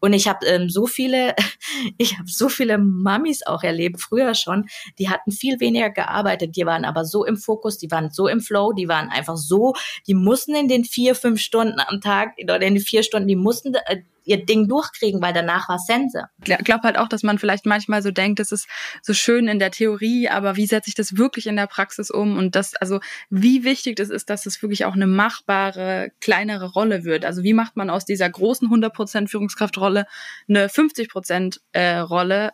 [0.00, 1.34] und ich habe ähm, so viele,
[1.98, 4.66] ich habe so viele Mamis auch erlebt, früher schon,
[4.98, 8.40] die hatten viel weniger gearbeitet, die waren aber so im Fokus, die waren so im
[8.40, 9.74] Flow, die waren einfach so,
[10.06, 13.36] die mussten in den vier, fünf Stunden am Tag oder in den vier Stunden, die
[13.36, 16.24] mussten äh, ihr Ding durchkriegen, weil danach war Sense.
[16.44, 18.68] Ich glaube halt auch, dass man vielleicht manchmal so denkt, das ist
[19.02, 22.36] so schön in der Theorie, aber wie setze ich das wirklich in der Praxis um?
[22.36, 27.04] Und das, also wie wichtig das ist, dass es wirklich auch eine machbare, kleinere Rolle
[27.04, 27.24] wird.
[27.24, 30.06] Also wie macht man aus dieser großen 100% Führungskraftrolle
[30.48, 32.52] eine 50% äh, Rolle?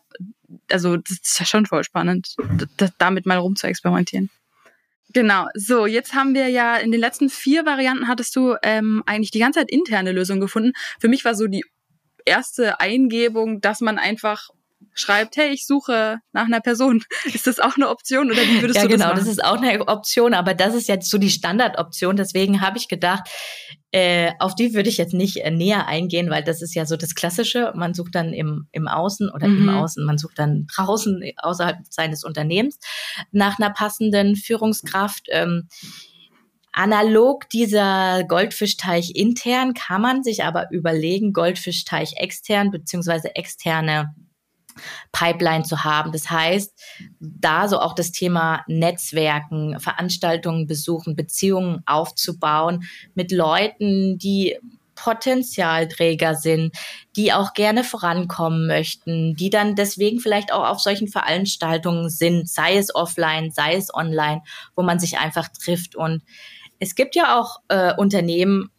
[0.71, 2.37] Also das ist ja schon voll spannend,
[2.99, 4.31] damit mal rumzuexperimentieren.
[5.15, 9.31] Genau, so, jetzt haben wir ja in den letzten vier Varianten hattest du ähm, eigentlich
[9.31, 10.73] die ganze Zeit interne Lösungen gefunden.
[11.01, 11.65] Für mich war so die
[12.27, 14.51] erste Eingebung, dass man einfach
[14.95, 17.03] schreibt, hey, ich suche nach einer Person.
[17.33, 19.61] Ist das auch eine Option oder wie würdest ja, du das genau, das ist auch
[19.61, 22.17] eine Option, aber das ist jetzt so die Standardoption.
[22.17, 23.29] Deswegen habe ich gedacht,
[23.91, 26.97] äh, auf die würde ich jetzt nicht äh, näher eingehen, weil das ist ja so
[26.97, 27.73] das Klassische.
[27.75, 29.69] Man sucht dann im, im Außen oder mhm.
[29.69, 32.79] im Außen, man sucht dann draußen außerhalb seines Unternehmens
[33.31, 35.27] nach einer passenden Führungskraft.
[35.31, 35.69] Ähm,
[36.73, 44.15] Analog dieser Goldfischteich intern kann man sich aber überlegen, Goldfischteich extern beziehungsweise externe
[45.13, 46.13] Pipeline zu haben.
[46.13, 46.73] Das heißt,
[47.21, 54.57] da so auch das Thema Netzwerken, Veranstaltungen besuchen, Beziehungen aufzubauen mit Leuten, die
[54.99, 56.75] Potenzialträger sind,
[57.15, 62.77] die auch gerne vorankommen möchten, die dann deswegen vielleicht auch auf solchen Veranstaltungen sind, sei
[62.77, 64.43] es offline, sei es online,
[64.75, 65.95] wo man sich einfach trifft.
[65.95, 66.23] Und
[66.81, 68.71] es gibt ja auch äh, Unternehmen,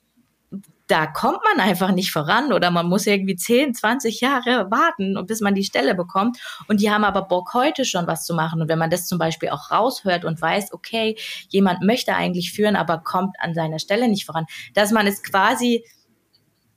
[0.89, 5.39] da kommt man einfach nicht voran oder man muss irgendwie 10, 20 Jahre warten, bis
[5.39, 6.39] man die Stelle bekommt.
[6.67, 8.59] Und die haben aber Bock, heute schon was zu machen.
[8.59, 11.15] Und wenn man das zum Beispiel auch raushört und weiß, okay,
[11.49, 15.85] jemand möchte eigentlich führen, aber kommt an seiner Stelle nicht voran, dass man es quasi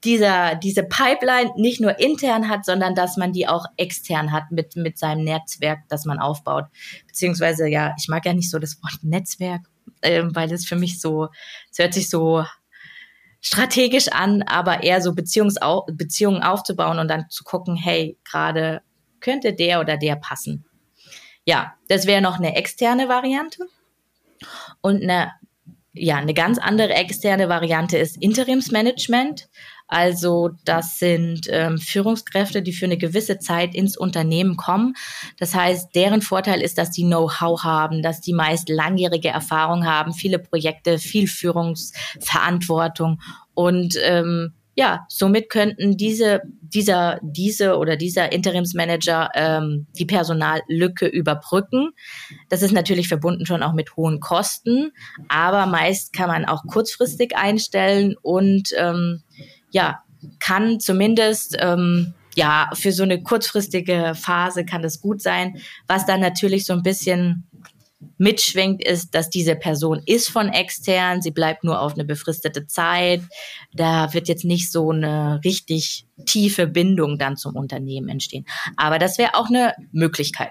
[0.04, 4.76] dieser, diese Pipeline nicht nur intern hat, sondern dass man die auch extern hat mit,
[4.76, 6.66] mit seinem Netzwerk, das man aufbaut.
[7.06, 9.62] Beziehungsweise, ja, ich mag ja nicht so das Wort Netzwerk,
[10.02, 11.28] äh, weil es für mich so,
[11.70, 12.44] es hört sich so
[13.42, 18.80] strategisch an, aber eher so Beziehungsau Beziehungen aufzubauen und dann zu gucken, hey, gerade
[19.20, 20.64] könnte der oder der passen.
[21.44, 23.66] Ja, das wäre noch eine externe Variante.
[24.80, 25.32] Und eine,
[25.92, 29.48] ja, eine ganz andere externe Variante ist Interimsmanagement.
[29.88, 34.94] Also das sind ähm, Führungskräfte, die für eine gewisse Zeit ins Unternehmen kommen.
[35.38, 40.12] Das heißt, deren Vorteil ist, dass die Know-how haben, dass die meist langjährige Erfahrung haben,
[40.12, 43.20] viele Projekte, viel Führungsverantwortung
[43.54, 51.90] und ähm, ja, somit könnten diese, dieser, diese oder dieser Interimsmanager ähm, die Personallücke überbrücken.
[52.48, 54.92] Das ist natürlich verbunden schon auch mit hohen Kosten,
[55.28, 59.22] aber meist kann man auch kurzfristig einstellen und ähm,
[59.72, 60.02] ja,
[60.38, 65.58] kann zumindest ähm, ja für so eine kurzfristige Phase kann das gut sein.
[65.88, 67.48] Was dann natürlich so ein bisschen
[68.18, 73.22] mitschwingt, ist, dass diese Person ist von extern, sie bleibt nur auf eine befristete Zeit.
[73.72, 78.46] Da wird jetzt nicht so eine richtig tiefe Bindung dann zum Unternehmen entstehen.
[78.76, 80.50] Aber das wäre auch eine Möglichkeit.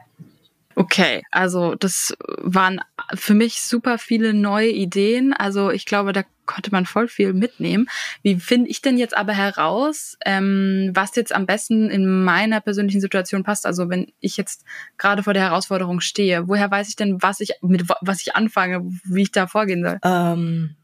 [0.76, 2.82] Okay, also das waren
[3.14, 5.34] für mich super viele neue Ideen.
[5.34, 7.88] Also ich glaube, da konnte man voll viel mitnehmen.
[8.24, 13.02] Wie finde ich denn jetzt aber heraus, ähm, was jetzt am besten in meiner persönlichen
[13.02, 13.66] Situation passt?
[13.66, 14.66] Also wenn ich jetzt
[14.98, 18.82] gerade vor der Herausforderung stehe, woher weiß ich denn, was ich mit was ich anfange,
[19.04, 20.00] wie ich da vorgehen soll?
[20.04, 20.76] Ähm,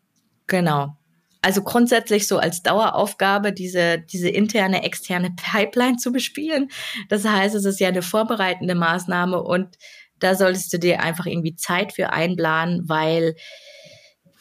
[0.48, 0.96] genau.
[1.42, 6.70] Also grundsätzlich so als Daueraufgabe diese, diese interne, externe Pipeline zu bespielen.
[7.10, 9.78] Das heißt, es ist ja eine vorbereitende Maßnahme und
[10.20, 13.36] da solltest du dir einfach irgendwie Zeit für einplanen, weil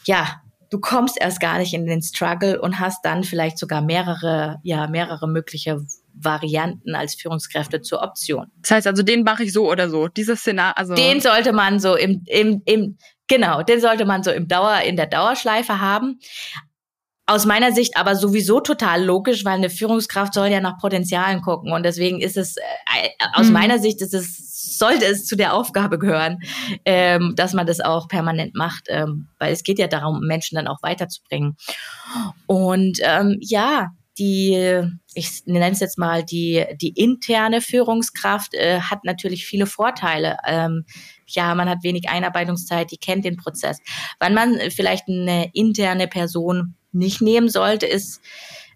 [0.06, 4.58] ja, du kommst erst gar nicht in den Struggle und hast dann vielleicht sogar mehrere,
[4.62, 8.46] ja, mehrere mögliche Varianten als Führungskräfte zur Option.
[8.62, 10.08] Das heißt also, den mache ich so oder so.
[10.08, 10.94] Dieses Szenario, also.
[10.94, 14.96] Den sollte man so im, im, im, genau, den sollte man so im Dauer, in
[14.96, 16.20] der Dauerschleife haben.
[17.26, 21.72] Aus meiner Sicht aber sowieso total logisch, weil eine Führungskraft soll ja nach Potenzialen gucken
[21.72, 23.52] und deswegen ist es, äh, aus mhm.
[23.52, 24.46] meiner Sicht ist es
[24.78, 26.38] sollte es zu der Aufgabe gehören,
[26.84, 30.68] ähm, dass man das auch permanent macht, ähm, weil es geht ja darum, Menschen dann
[30.68, 31.56] auch weiterzubringen.
[32.46, 34.82] Und ähm, ja, die,
[35.14, 40.38] ich nenne es jetzt mal, die, die interne Führungskraft äh, hat natürlich viele Vorteile.
[40.46, 40.84] Ähm,
[41.26, 43.78] ja, man hat wenig Einarbeitungszeit, die kennt den Prozess.
[44.18, 48.20] Wann man vielleicht eine interne Person nicht nehmen sollte, ist,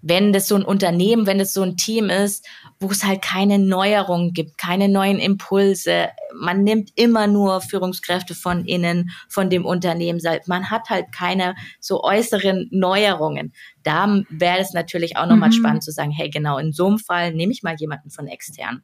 [0.02, 2.46] wenn das so ein Unternehmen, wenn es so ein Team ist,
[2.78, 6.08] wo es halt keine Neuerungen gibt, keine neuen Impulse.
[6.34, 10.20] Man nimmt immer nur Führungskräfte von innen, von dem Unternehmen.
[10.46, 13.52] Man hat halt keine so äußeren Neuerungen.
[13.82, 15.54] Da wäre es natürlich auch nochmal mhm.
[15.54, 18.82] spannend zu sagen, hey, genau, in so einem Fall nehme ich mal jemanden von extern.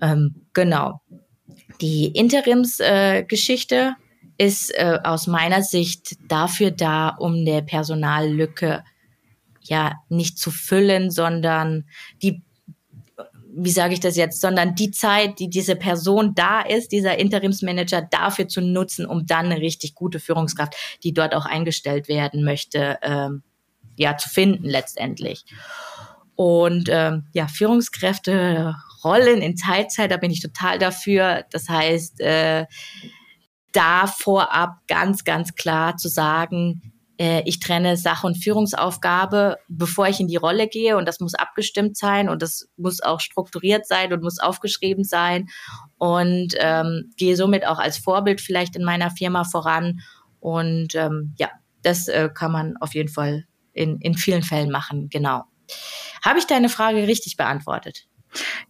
[0.00, 1.00] Ähm, genau.
[1.80, 4.09] Die Interimsgeschichte äh,
[4.40, 8.82] ist äh, aus meiner Sicht dafür da, um der Personallücke
[9.60, 11.84] ja nicht zu füllen, sondern
[12.22, 12.42] die
[13.52, 18.00] wie sage ich das jetzt, sondern die Zeit, die diese Person da ist, dieser Interimsmanager
[18.00, 22.98] dafür zu nutzen, um dann eine richtig gute Führungskraft, die dort auch eingestellt werden möchte,
[23.02, 23.42] ähm,
[23.96, 25.44] ja, zu finden letztendlich.
[26.36, 31.44] Und ähm, ja, Führungskräfte Rollen in Teilzeit, da bin ich total dafür.
[31.50, 32.66] Das heißt, äh,
[33.72, 40.20] da vorab ganz, ganz klar zu sagen, äh, ich trenne Sache und Führungsaufgabe, bevor ich
[40.20, 44.12] in die Rolle gehe und das muss abgestimmt sein und das muss auch strukturiert sein
[44.12, 45.48] und muss aufgeschrieben sein
[45.98, 50.00] und ähm, gehe somit auch als Vorbild vielleicht in meiner Firma voran
[50.40, 51.50] und ähm, ja,
[51.82, 55.44] das äh, kann man auf jeden Fall in, in vielen Fällen machen, genau.
[56.24, 58.06] Habe ich deine Frage richtig beantwortet?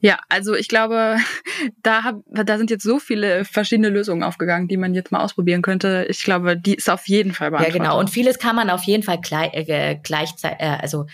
[0.00, 1.16] Ja, also ich glaube,
[1.82, 5.62] da, hab, da sind jetzt so viele verschiedene Lösungen aufgegangen, die man jetzt mal ausprobieren
[5.62, 6.06] könnte.
[6.08, 7.76] Ich glaube, die ist auf jeden Fall beantwortet.
[7.76, 7.98] Ja, genau.
[7.98, 11.06] Und vieles kann man auf jeden Fall gleich, äh, gleichzeitig, äh, also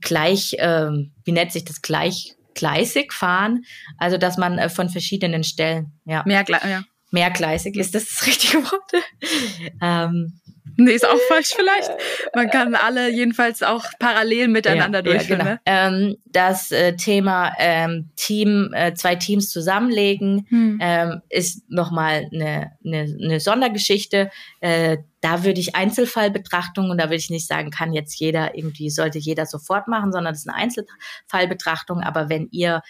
[0.00, 0.90] gleich, äh,
[1.24, 3.64] wie nennt sich das, gleich gleisig fahren.
[3.98, 6.22] Also, dass man äh, von verschiedenen Stellen, ja.
[6.26, 6.82] Mehr, ja.
[7.10, 8.92] Mehrgleisig ist das das richtige Wort.
[9.82, 10.40] ähm,
[10.76, 11.90] Nee, ist auch falsch vielleicht.
[12.34, 15.40] Man kann alle jedenfalls auch parallel miteinander ja, durchführen.
[15.40, 15.94] Ja, genau.
[15.94, 16.06] ne?
[16.06, 20.78] ähm, das äh, Thema ähm, Team, äh, zwei Teams zusammenlegen, hm.
[20.80, 24.30] ähm, ist nochmal eine, eine, eine Sondergeschichte.
[24.60, 28.90] Äh, da würde ich Einzelfallbetrachtung und da würde ich nicht sagen, kann jetzt jeder irgendwie,
[28.90, 32.00] sollte jeder sofort machen, sondern das ist eine Einzelfallbetrachtung.
[32.00, 32.82] Aber wenn ihr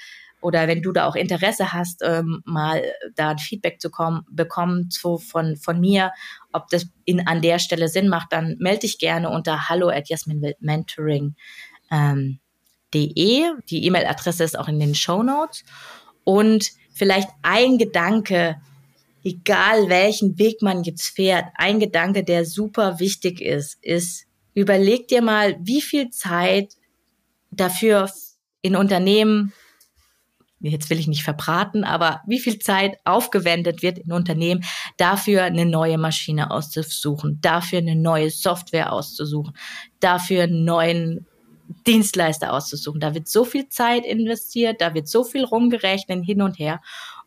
[0.46, 2.80] oder wenn du da auch Interesse hast, ähm, mal
[3.16, 6.12] da ein Feedback zu kommen, bekommen zu, von, von mir,
[6.52, 10.09] ob das in, an der Stelle Sinn macht, dann melde dich gerne unter hallo at
[10.09, 11.32] jasminmentoring.de.
[11.90, 12.38] Ähm,
[12.94, 15.64] Die E-Mail-Adresse ist auch in den Show Notes.
[16.22, 18.61] Und vielleicht ein Gedanke,
[19.24, 25.22] egal welchen Weg man jetzt fährt, ein Gedanke, der super wichtig ist, ist, überleg dir
[25.22, 26.74] mal, wie viel Zeit
[27.50, 28.09] dafür
[28.62, 29.52] in Unternehmen
[30.61, 34.64] jetzt will ich nicht verbraten, aber wie viel Zeit aufgewendet wird in Unternehmen,
[34.97, 39.57] dafür eine neue Maschine auszusuchen, dafür eine neue Software auszusuchen,
[40.01, 41.27] dafür einen neuen
[41.87, 43.01] Dienstleister auszusuchen.
[43.01, 46.81] Da wird so viel Zeit investiert, da wird so viel rumgerechnet hin und her.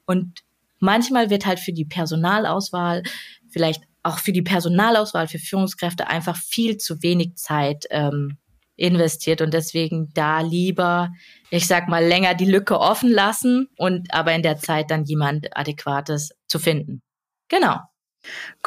[0.06, 0.40] Und
[0.80, 3.04] manchmal wird halt für die Personalauswahl,
[3.48, 8.38] vielleicht auch für die Personalauswahl für Führungskräfte einfach viel zu wenig Zeit ähm,
[8.76, 11.12] investiert und deswegen da lieber,
[11.50, 15.56] ich sag mal, länger die Lücke offen lassen und aber in der Zeit dann jemand
[15.58, 17.02] Adäquates zu finden.
[17.48, 17.80] Genau.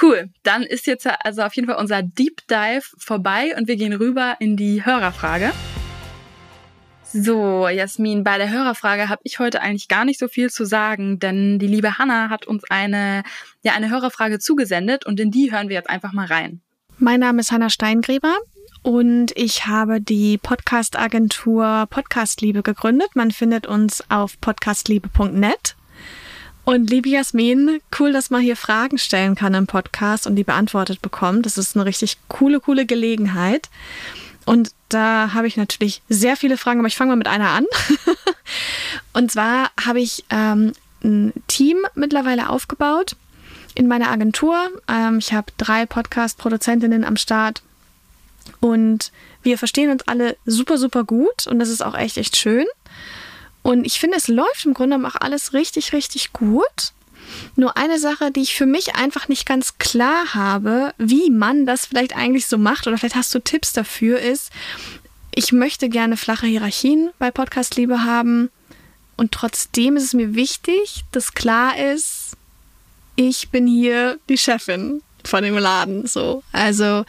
[0.00, 0.30] Cool.
[0.42, 4.36] Dann ist jetzt also auf jeden Fall unser Deep Dive vorbei und wir gehen rüber
[4.40, 5.52] in die Hörerfrage.
[7.14, 11.18] So, Jasmin, bei der Hörerfrage habe ich heute eigentlich gar nicht so viel zu sagen,
[11.18, 13.22] denn die liebe Hanna hat uns eine,
[13.62, 16.62] ja, eine Hörerfrage zugesendet und in die hören wir jetzt einfach mal rein.
[16.96, 18.34] Mein Name ist Hanna Steingräber
[18.82, 23.10] und ich habe die Podcast-Agentur Podcastliebe gegründet.
[23.14, 25.76] Man findet uns auf podcastliebe.net.
[26.64, 31.02] Und liebe Jasmin, cool, dass man hier Fragen stellen kann im Podcast und die beantwortet
[31.02, 31.46] bekommt.
[31.46, 33.68] Das ist eine richtig coole, coole Gelegenheit.
[34.44, 37.66] Und da habe ich natürlich sehr viele Fragen, aber ich fange mal mit einer an.
[39.12, 40.72] und zwar habe ich ähm,
[41.04, 43.16] ein Team mittlerweile aufgebaut
[43.74, 44.56] in meiner Agentur.
[44.88, 47.62] Ähm, ich habe drei Podcast-Produzentinnen am Start
[48.60, 52.66] und wir verstehen uns alle super, super gut und das ist auch echt, echt schön.
[53.62, 56.92] Und ich finde, es läuft im Grunde auch alles richtig, richtig gut.
[57.56, 61.86] Nur eine Sache, die ich für mich einfach nicht ganz klar habe, wie man das
[61.86, 64.50] vielleicht eigentlich so macht, oder vielleicht hast du Tipps dafür, ist,
[65.34, 68.50] ich möchte gerne flache Hierarchien bei Podcast Liebe haben.
[69.16, 72.36] Und trotzdem ist es mir wichtig, dass klar ist,
[73.16, 76.06] ich bin hier die Chefin von dem Laden.
[76.06, 76.42] So.
[76.52, 77.04] Also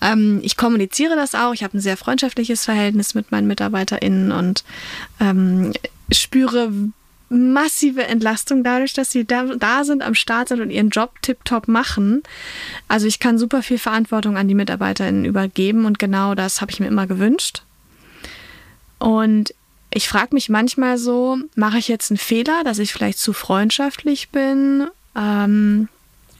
[0.00, 1.54] ähm, ich kommuniziere das auch.
[1.54, 4.64] Ich habe ein sehr freundschaftliches Verhältnis mit meinen MitarbeiterInnen und
[5.20, 5.72] ähm,
[6.10, 6.70] spüre
[7.32, 11.66] massive Entlastung dadurch, dass sie da, da sind, am Start sind und ihren Job tiptop
[11.66, 12.22] machen.
[12.88, 16.80] Also ich kann super viel Verantwortung an die MitarbeiterInnen übergeben und genau das habe ich
[16.80, 17.62] mir immer gewünscht.
[18.98, 19.54] Und
[19.94, 24.28] ich frage mich manchmal so, mache ich jetzt einen Fehler, dass ich vielleicht zu freundschaftlich
[24.28, 24.88] bin?
[25.16, 25.88] Ähm,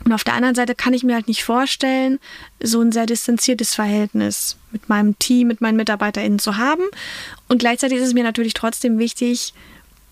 [0.05, 2.19] und auf der anderen Seite kann ich mir halt nicht vorstellen,
[2.61, 6.83] so ein sehr distanziertes Verhältnis mit meinem Team, mit meinen MitarbeiterInnen zu haben.
[7.49, 9.55] Und gleichzeitig ist es mir natürlich trotzdem wichtig,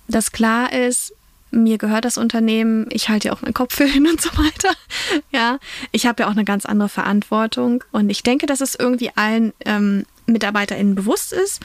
[0.07, 1.12] dass klar ist,
[1.50, 4.74] mir gehört das Unternehmen, ich halte ja auch meinen Kopf für hin und so weiter.
[5.33, 5.59] Ja,
[5.92, 9.53] ich habe ja auch eine ganz andere Verantwortung und ich denke, dass es irgendwie allen
[9.64, 11.61] ähm, MitarbeiterInnen bewusst ist.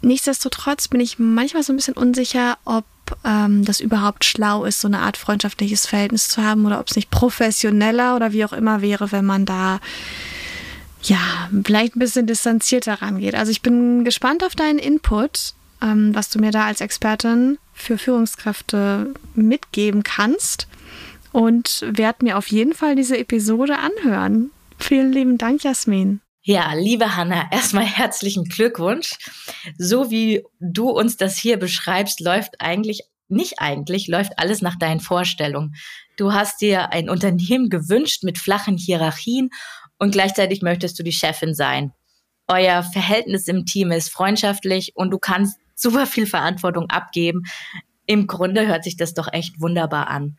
[0.00, 2.84] Nichtsdestotrotz bin ich manchmal so ein bisschen unsicher, ob
[3.24, 6.96] ähm, das überhaupt schlau ist, so eine Art freundschaftliches Verhältnis zu haben oder ob es
[6.96, 9.80] nicht professioneller oder wie auch immer wäre, wenn man da
[11.02, 11.18] ja
[11.64, 13.34] vielleicht ein bisschen distanzierter rangeht.
[13.34, 17.98] Also ich bin gespannt auf deinen Input ähm, was du mir da als Expertin für
[17.98, 20.68] Führungskräfte mitgeben kannst
[21.32, 24.50] und werde mir auf jeden Fall diese Episode anhören.
[24.78, 26.20] Vielen lieben Dank, Jasmin.
[26.44, 29.16] Ja, liebe Hanna, erstmal herzlichen Glückwunsch.
[29.78, 34.98] So wie du uns das hier beschreibst, läuft eigentlich, nicht eigentlich, läuft alles nach deinen
[34.98, 35.76] Vorstellungen.
[36.16, 39.50] Du hast dir ein Unternehmen gewünscht mit flachen Hierarchien
[40.00, 41.92] und gleichzeitig möchtest du die Chefin sein.
[42.48, 47.44] Euer Verhältnis im Team ist freundschaftlich und du kannst super viel Verantwortung abgeben.
[48.06, 50.36] Im Grunde hört sich das doch echt wunderbar an.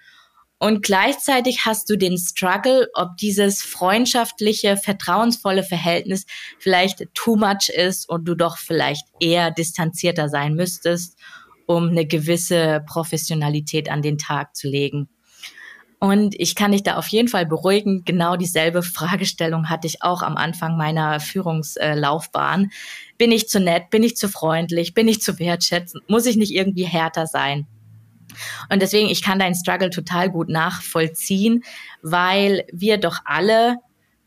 [0.63, 6.25] Und gleichzeitig hast du den Struggle, ob dieses freundschaftliche, vertrauensvolle Verhältnis
[6.57, 11.19] vielleicht too much ist und du doch vielleicht eher distanzierter sein müsstest,
[11.65, 15.09] um eine gewisse Professionalität an den Tag zu legen.
[15.99, 18.05] Und ich kann dich da auf jeden Fall beruhigen.
[18.05, 22.71] Genau dieselbe Fragestellung hatte ich auch am Anfang meiner Führungslaufbahn.
[23.17, 23.89] Bin ich zu nett?
[23.89, 24.93] Bin ich zu freundlich?
[24.93, 26.09] Bin ich zu wertschätzend?
[26.09, 27.67] Muss ich nicht irgendwie härter sein?
[28.69, 31.63] Und deswegen, ich kann deinen Struggle total gut nachvollziehen,
[32.01, 33.77] weil wir doch alle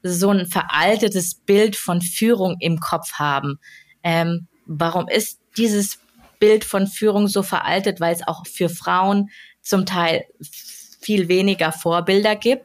[0.03, 3.59] so ein veraltetes Bild von Führung im Kopf haben.
[4.03, 5.99] Ähm, warum ist dieses
[6.39, 8.01] Bild von Führung so veraltet?
[8.01, 9.31] Weil es auch für Frauen
[9.63, 10.25] zum Teil
[11.01, 12.65] viel weniger Vorbilder gibt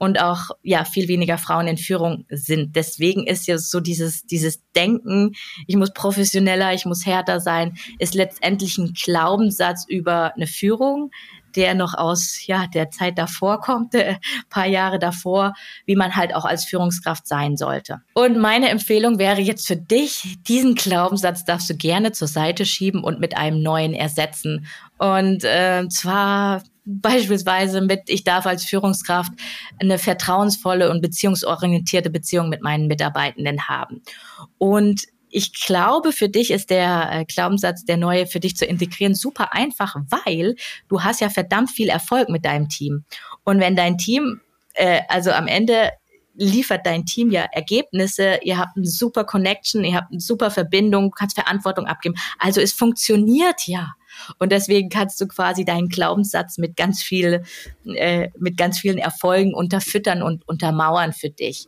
[0.00, 2.74] und auch ja viel weniger Frauen in Führung sind.
[2.74, 5.32] Deswegen ist ja so dieses dieses Denken,
[5.66, 11.10] ich muss professioneller, ich muss härter sein, ist letztendlich ein Glaubenssatz über eine Führung,
[11.54, 14.16] der noch aus ja der Zeit davor kommt, äh,
[14.48, 15.52] paar Jahre davor,
[15.84, 18.00] wie man halt auch als Führungskraft sein sollte.
[18.14, 23.04] Und meine Empfehlung wäre jetzt für dich, diesen Glaubenssatz darfst du gerne zur Seite schieben
[23.04, 24.66] und mit einem neuen ersetzen.
[24.96, 26.62] Und äh, zwar
[27.00, 29.32] beispielsweise mit, ich darf als Führungskraft
[29.78, 34.02] eine vertrauensvolle und beziehungsorientierte Beziehung mit meinen Mitarbeitenden haben.
[34.58, 39.14] Und ich glaube, für dich ist der äh, Glaubenssatz, der neue für dich zu integrieren,
[39.14, 40.56] super einfach, weil
[40.88, 43.04] du hast ja verdammt viel Erfolg mit deinem Team.
[43.44, 44.40] Und wenn dein Team,
[44.74, 45.90] äh, also am Ende
[46.34, 51.04] liefert dein Team ja Ergebnisse, ihr habt eine super Connection, ihr habt eine super Verbindung,
[51.04, 52.16] du kannst Verantwortung abgeben.
[52.38, 53.92] Also es funktioniert ja.
[54.38, 57.42] Und deswegen kannst du quasi deinen Glaubenssatz mit ganz viel,
[57.84, 61.66] äh, mit ganz vielen Erfolgen unterfüttern und untermauern für dich.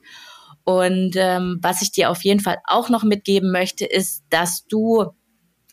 [0.65, 5.07] Und ähm, was ich dir auf jeden Fall auch noch mitgeben möchte, ist, dass du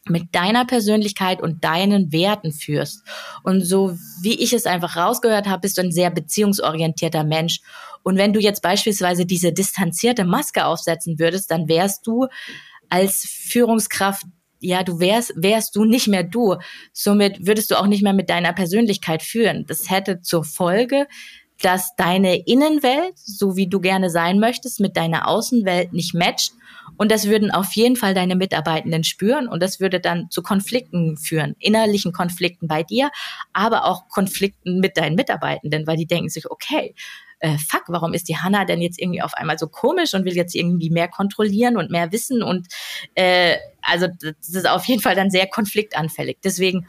[0.09, 3.03] mit deiner Persönlichkeit und deinen Werten führst.
[3.43, 7.59] Und so wie ich es einfach rausgehört habe, bist du ein sehr beziehungsorientierter Mensch.
[8.03, 12.27] Und wenn du jetzt beispielsweise diese distanzierte Maske aufsetzen würdest, dann wärst du
[12.89, 14.23] als Führungskraft
[14.59, 16.55] ja, du wärst, wärst du nicht mehr du.
[16.93, 19.65] Somit würdest du auch nicht mehr mit deiner Persönlichkeit führen.
[19.67, 21.07] Das hätte zur Folge,
[21.61, 26.53] dass deine Innenwelt, so wie du gerne sein möchtest, mit deiner Außenwelt nicht matcht.
[26.97, 31.15] Und das würden auf jeden Fall deine Mitarbeitenden spüren und das würde dann zu Konflikten
[31.15, 33.09] führen, innerlichen Konflikten bei dir,
[33.53, 36.93] aber auch Konflikten mit deinen Mitarbeitenden, weil die denken sich, okay,
[37.39, 40.35] äh, fuck, warum ist die Hanna denn jetzt irgendwie auf einmal so komisch und will
[40.35, 42.67] jetzt irgendwie mehr kontrollieren und mehr wissen und
[43.15, 46.39] äh, also das ist auf jeden Fall dann sehr konfliktanfällig.
[46.43, 46.87] Deswegen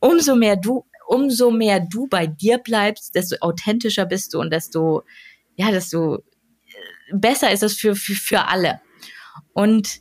[0.00, 5.02] umso mehr du umso mehr du bei dir bleibst, desto authentischer bist du und desto,
[5.56, 6.20] ja, desto äh,
[7.12, 8.80] besser ist es für, für, für alle.
[9.52, 10.00] Und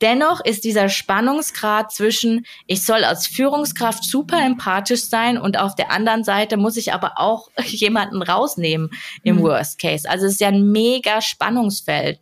[0.00, 5.90] dennoch ist dieser Spannungsgrad zwischen, ich soll als Führungskraft super empathisch sein und auf der
[5.90, 8.90] anderen Seite muss ich aber auch jemanden rausnehmen
[9.22, 9.42] im mhm.
[9.42, 10.08] Worst Case.
[10.08, 12.18] Also es ist ja ein mega Spannungsfeld.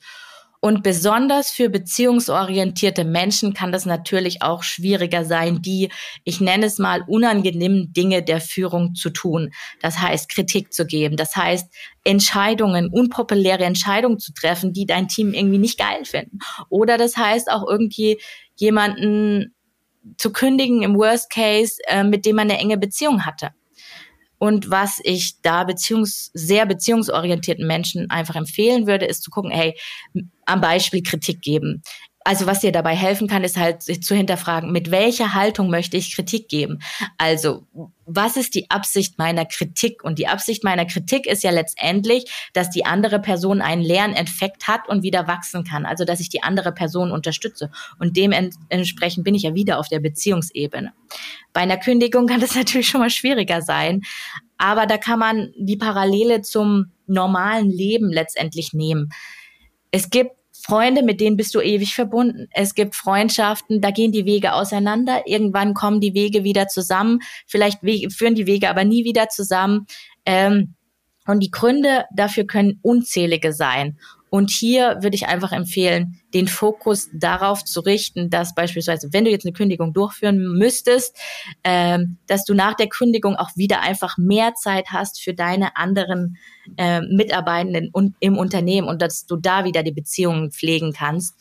[0.60, 5.90] Und besonders für beziehungsorientierte Menschen kann das natürlich auch schwieriger sein, die,
[6.24, 9.52] ich nenne es mal, unangenehmen Dinge der Führung zu tun.
[9.80, 11.16] Das heißt, Kritik zu geben.
[11.16, 16.38] Das heißt, Entscheidungen, unpopuläre Entscheidungen zu treffen, die dein Team irgendwie nicht geil finden.
[16.68, 18.20] Oder das heißt auch irgendwie
[18.56, 19.54] jemanden
[20.16, 23.50] zu kündigen im Worst Case, äh, mit dem man eine enge Beziehung hatte.
[24.38, 29.76] Und was ich da beziehungs sehr beziehungsorientierten Menschen einfach empfehlen würde, ist zu gucken, hey,
[30.46, 31.82] am Beispiel Kritik geben.
[32.28, 35.96] Also was dir dabei helfen kann, ist halt sich zu hinterfragen, mit welcher Haltung möchte
[35.96, 36.80] ich Kritik geben?
[37.16, 37.66] Also
[38.04, 40.04] was ist die Absicht meiner Kritik?
[40.04, 44.90] Und die Absicht meiner Kritik ist ja letztendlich, dass die andere Person einen Lerneffekt hat
[44.90, 45.86] und wieder wachsen kann.
[45.86, 47.70] Also dass ich die andere Person unterstütze.
[47.98, 50.92] Und dementsprechend bin ich ja wieder auf der Beziehungsebene.
[51.54, 54.02] Bei einer Kündigung kann das natürlich schon mal schwieriger sein.
[54.58, 59.08] Aber da kann man die Parallele zum normalen Leben letztendlich nehmen.
[59.90, 62.48] Es gibt Freunde, mit denen bist du ewig verbunden.
[62.50, 65.22] Es gibt Freundschaften, da gehen die Wege auseinander.
[65.26, 67.20] Irgendwann kommen die Wege wieder zusammen.
[67.46, 69.86] Vielleicht führen die Wege aber nie wieder zusammen.
[70.26, 70.74] Ähm,
[71.26, 73.98] und die Gründe dafür können unzählige sein.
[74.30, 79.30] Und hier würde ich einfach empfehlen, den Fokus darauf zu richten, dass beispielsweise, wenn du
[79.30, 81.16] jetzt eine Kündigung durchführen müsstest,
[81.64, 86.36] ähm, dass du nach der Kündigung auch wieder einfach mehr Zeit hast für deine anderen
[86.76, 91.34] äh, Mitarbeitenden und im Unternehmen und dass du da wieder die Beziehungen pflegen kannst.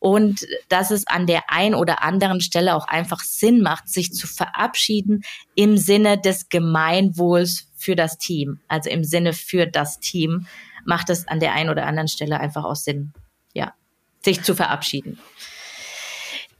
[0.00, 4.26] Und dass es an der einen oder anderen Stelle auch einfach Sinn macht, sich zu
[4.26, 5.22] verabschieden
[5.54, 10.46] im Sinne des Gemeinwohls für das Team, also im Sinne für das Team
[10.84, 13.12] macht es an der einen oder anderen Stelle einfach auch Sinn,
[13.52, 13.74] ja,
[14.22, 15.18] sich zu verabschieden.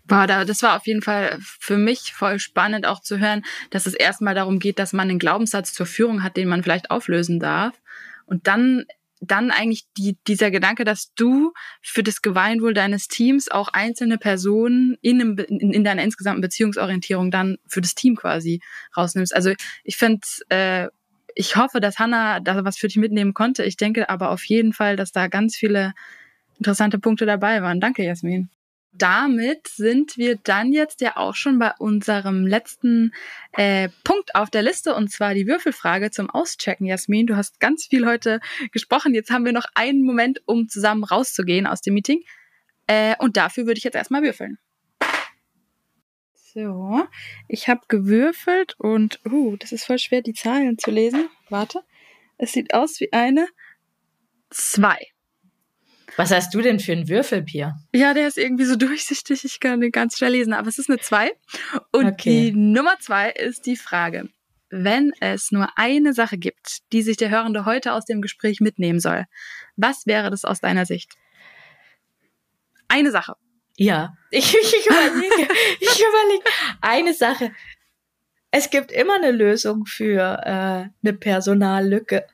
[0.06, 3.94] Wow, das war auf jeden Fall für mich voll spannend auch zu hören, dass es
[3.94, 7.80] erstmal darum geht, dass man einen Glaubenssatz zur Führung hat, den man vielleicht auflösen darf.
[8.26, 8.84] Und dann,
[9.22, 14.98] dann eigentlich die, dieser Gedanke, dass du für das Gemeinwohl deines Teams auch einzelne Personen
[15.00, 18.60] in, einem, in, in deiner insgesamten Beziehungsorientierung dann für das Team quasi
[18.94, 19.34] rausnimmst.
[19.34, 19.54] Also
[19.84, 20.20] ich finde
[20.50, 20.88] äh,
[21.34, 23.64] ich hoffe, dass Hannah da was für dich mitnehmen konnte.
[23.64, 25.94] Ich denke aber auf jeden Fall, dass da ganz viele
[26.58, 27.80] interessante Punkte dabei waren.
[27.80, 28.50] Danke, Jasmin.
[28.96, 33.12] Damit sind wir dann jetzt ja auch schon bei unserem letzten
[33.50, 36.86] äh, Punkt auf der Liste und zwar die Würfelfrage zum Auschecken.
[36.86, 38.38] Jasmin, du hast ganz viel heute
[38.70, 39.12] gesprochen.
[39.12, 42.22] Jetzt haben wir noch einen Moment, um zusammen rauszugehen aus dem Meeting.
[42.86, 44.58] Äh, und dafür würde ich jetzt erstmal würfeln.
[46.54, 47.04] So,
[47.48, 51.28] ich habe gewürfelt und, uh, das ist voll schwer, die Zahlen zu lesen.
[51.50, 51.82] Warte.
[52.38, 53.48] Es sieht aus wie eine
[54.50, 54.98] zwei.
[56.16, 57.76] Was hast du denn für einen Würfel, Pia?
[57.92, 60.88] Ja, der ist irgendwie so durchsichtig, ich kann den ganz schnell lesen, aber es ist
[60.88, 61.32] eine zwei.
[61.90, 62.52] Und okay.
[62.52, 64.28] die Nummer zwei ist die Frage,
[64.70, 69.00] wenn es nur eine Sache gibt, die sich der Hörende heute aus dem Gespräch mitnehmen
[69.00, 69.24] soll,
[69.74, 71.14] was wäre das aus deiner Sicht?
[72.86, 73.34] Eine Sache.
[73.76, 76.44] Ja, ich, ich überlege, ich überlege.
[76.80, 77.52] Eine Sache.
[78.50, 82.24] Es gibt immer eine Lösung für äh, eine Personallücke.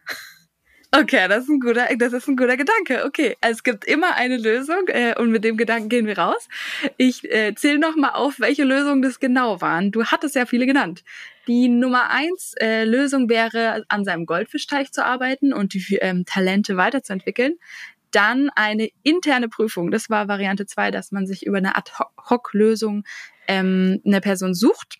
[0.92, 3.04] Okay, das ist ein guter, das ist ein guter Gedanke.
[3.06, 6.48] Okay, also es gibt immer eine Lösung äh, und mit dem Gedanken gehen wir raus.
[6.96, 9.92] Ich äh, zähle noch mal auf, welche Lösungen das genau waren.
[9.92, 11.04] Du hattest ja viele genannt.
[11.46, 16.76] Die Nummer eins äh, Lösung wäre, an seinem Goldfischteich zu arbeiten und die ähm, Talente
[16.76, 17.54] weiterzuentwickeln.
[18.10, 19.90] Dann eine interne Prüfung.
[19.90, 23.04] Das war Variante zwei, dass man sich über eine Ad-Hoc-Lösung
[23.46, 24.98] ähm, eine Person sucht.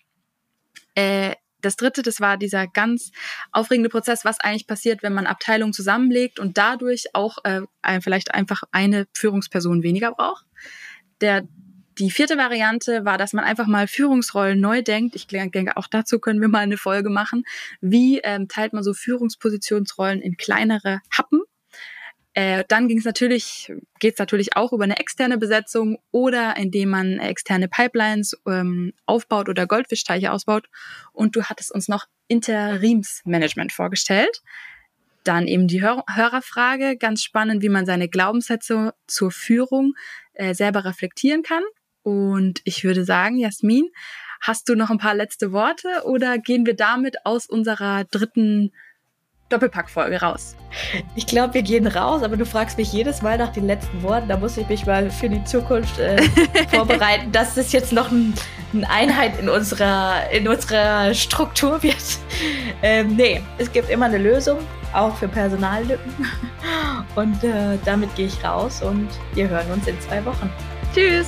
[0.95, 3.11] Äh, das dritte, das war dieser ganz
[3.51, 7.61] aufregende Prozess, was eigentlich passiert, wenn man Abteilungen zusammenlegt und dadurch auch äh,
[8.01, 10.45] vielleicht einfach eine Führungsperson weniger braucht.
[11.21, 11.43] Der
[11.99, 15.15] die vierte Variante war, dass man einfach mal Führungsrollen neu denkt.
[15.15, 17.43] Ich denke, auch dazu können wir mal eine Folge machen.
[17.81, 21.40] Wie ähm, teilt man so Führungspositionsrollen in kleinere Happen?
[22.33, 26.89] Äh, dann ging es natürlich, geht es natürlich auch über eine externe Besetzung oder indem
[26.89, 30.67] man externe Pipelines ähm, aufbaut oder Goldfischteiche ausbaut.
[31.11, 34.41] Und du hattest uns noch Interimsmanagement vorgestellt.
[35.25, 39.93] Dann eben die Hör Hörerfrage, ganz spannend, wie man seine Glaubenssätze zur Führung
[40.33, 41.63] äh, selber reflektieren kann.
[42.01, 43.89] Und ich würde sagen, Jasmin,
[44.39, 48.71] hast du noch ein paar letzte Worte oder gehen wir damit aus unserer dritten
[49.51, 50.55] Doppelpackfolge raus?
[51.15, 54.27] Ich glaube, wir gehen raus, aber du fragst mich jedes Mal nach den letzten Worten.
[54.27, 56.21] Da muss ich mich mal für die Zukunft äh,
[56.69, 58.33] vorbereiten, dass das jetzt noch ein,
[58.73, 61.95] eine Einheit in unserer, in unserer Struktur wird.
[62.81, 64.59] Ähm, nee, es gibt immer eine Lösung,
[64.93, 66.13] auch für Personallücken.
[67.15, 70.49] Und äh, damit gehe ich raus und wir hören uns in zwei Wochen.
[70.93, 71.27] Tschüss!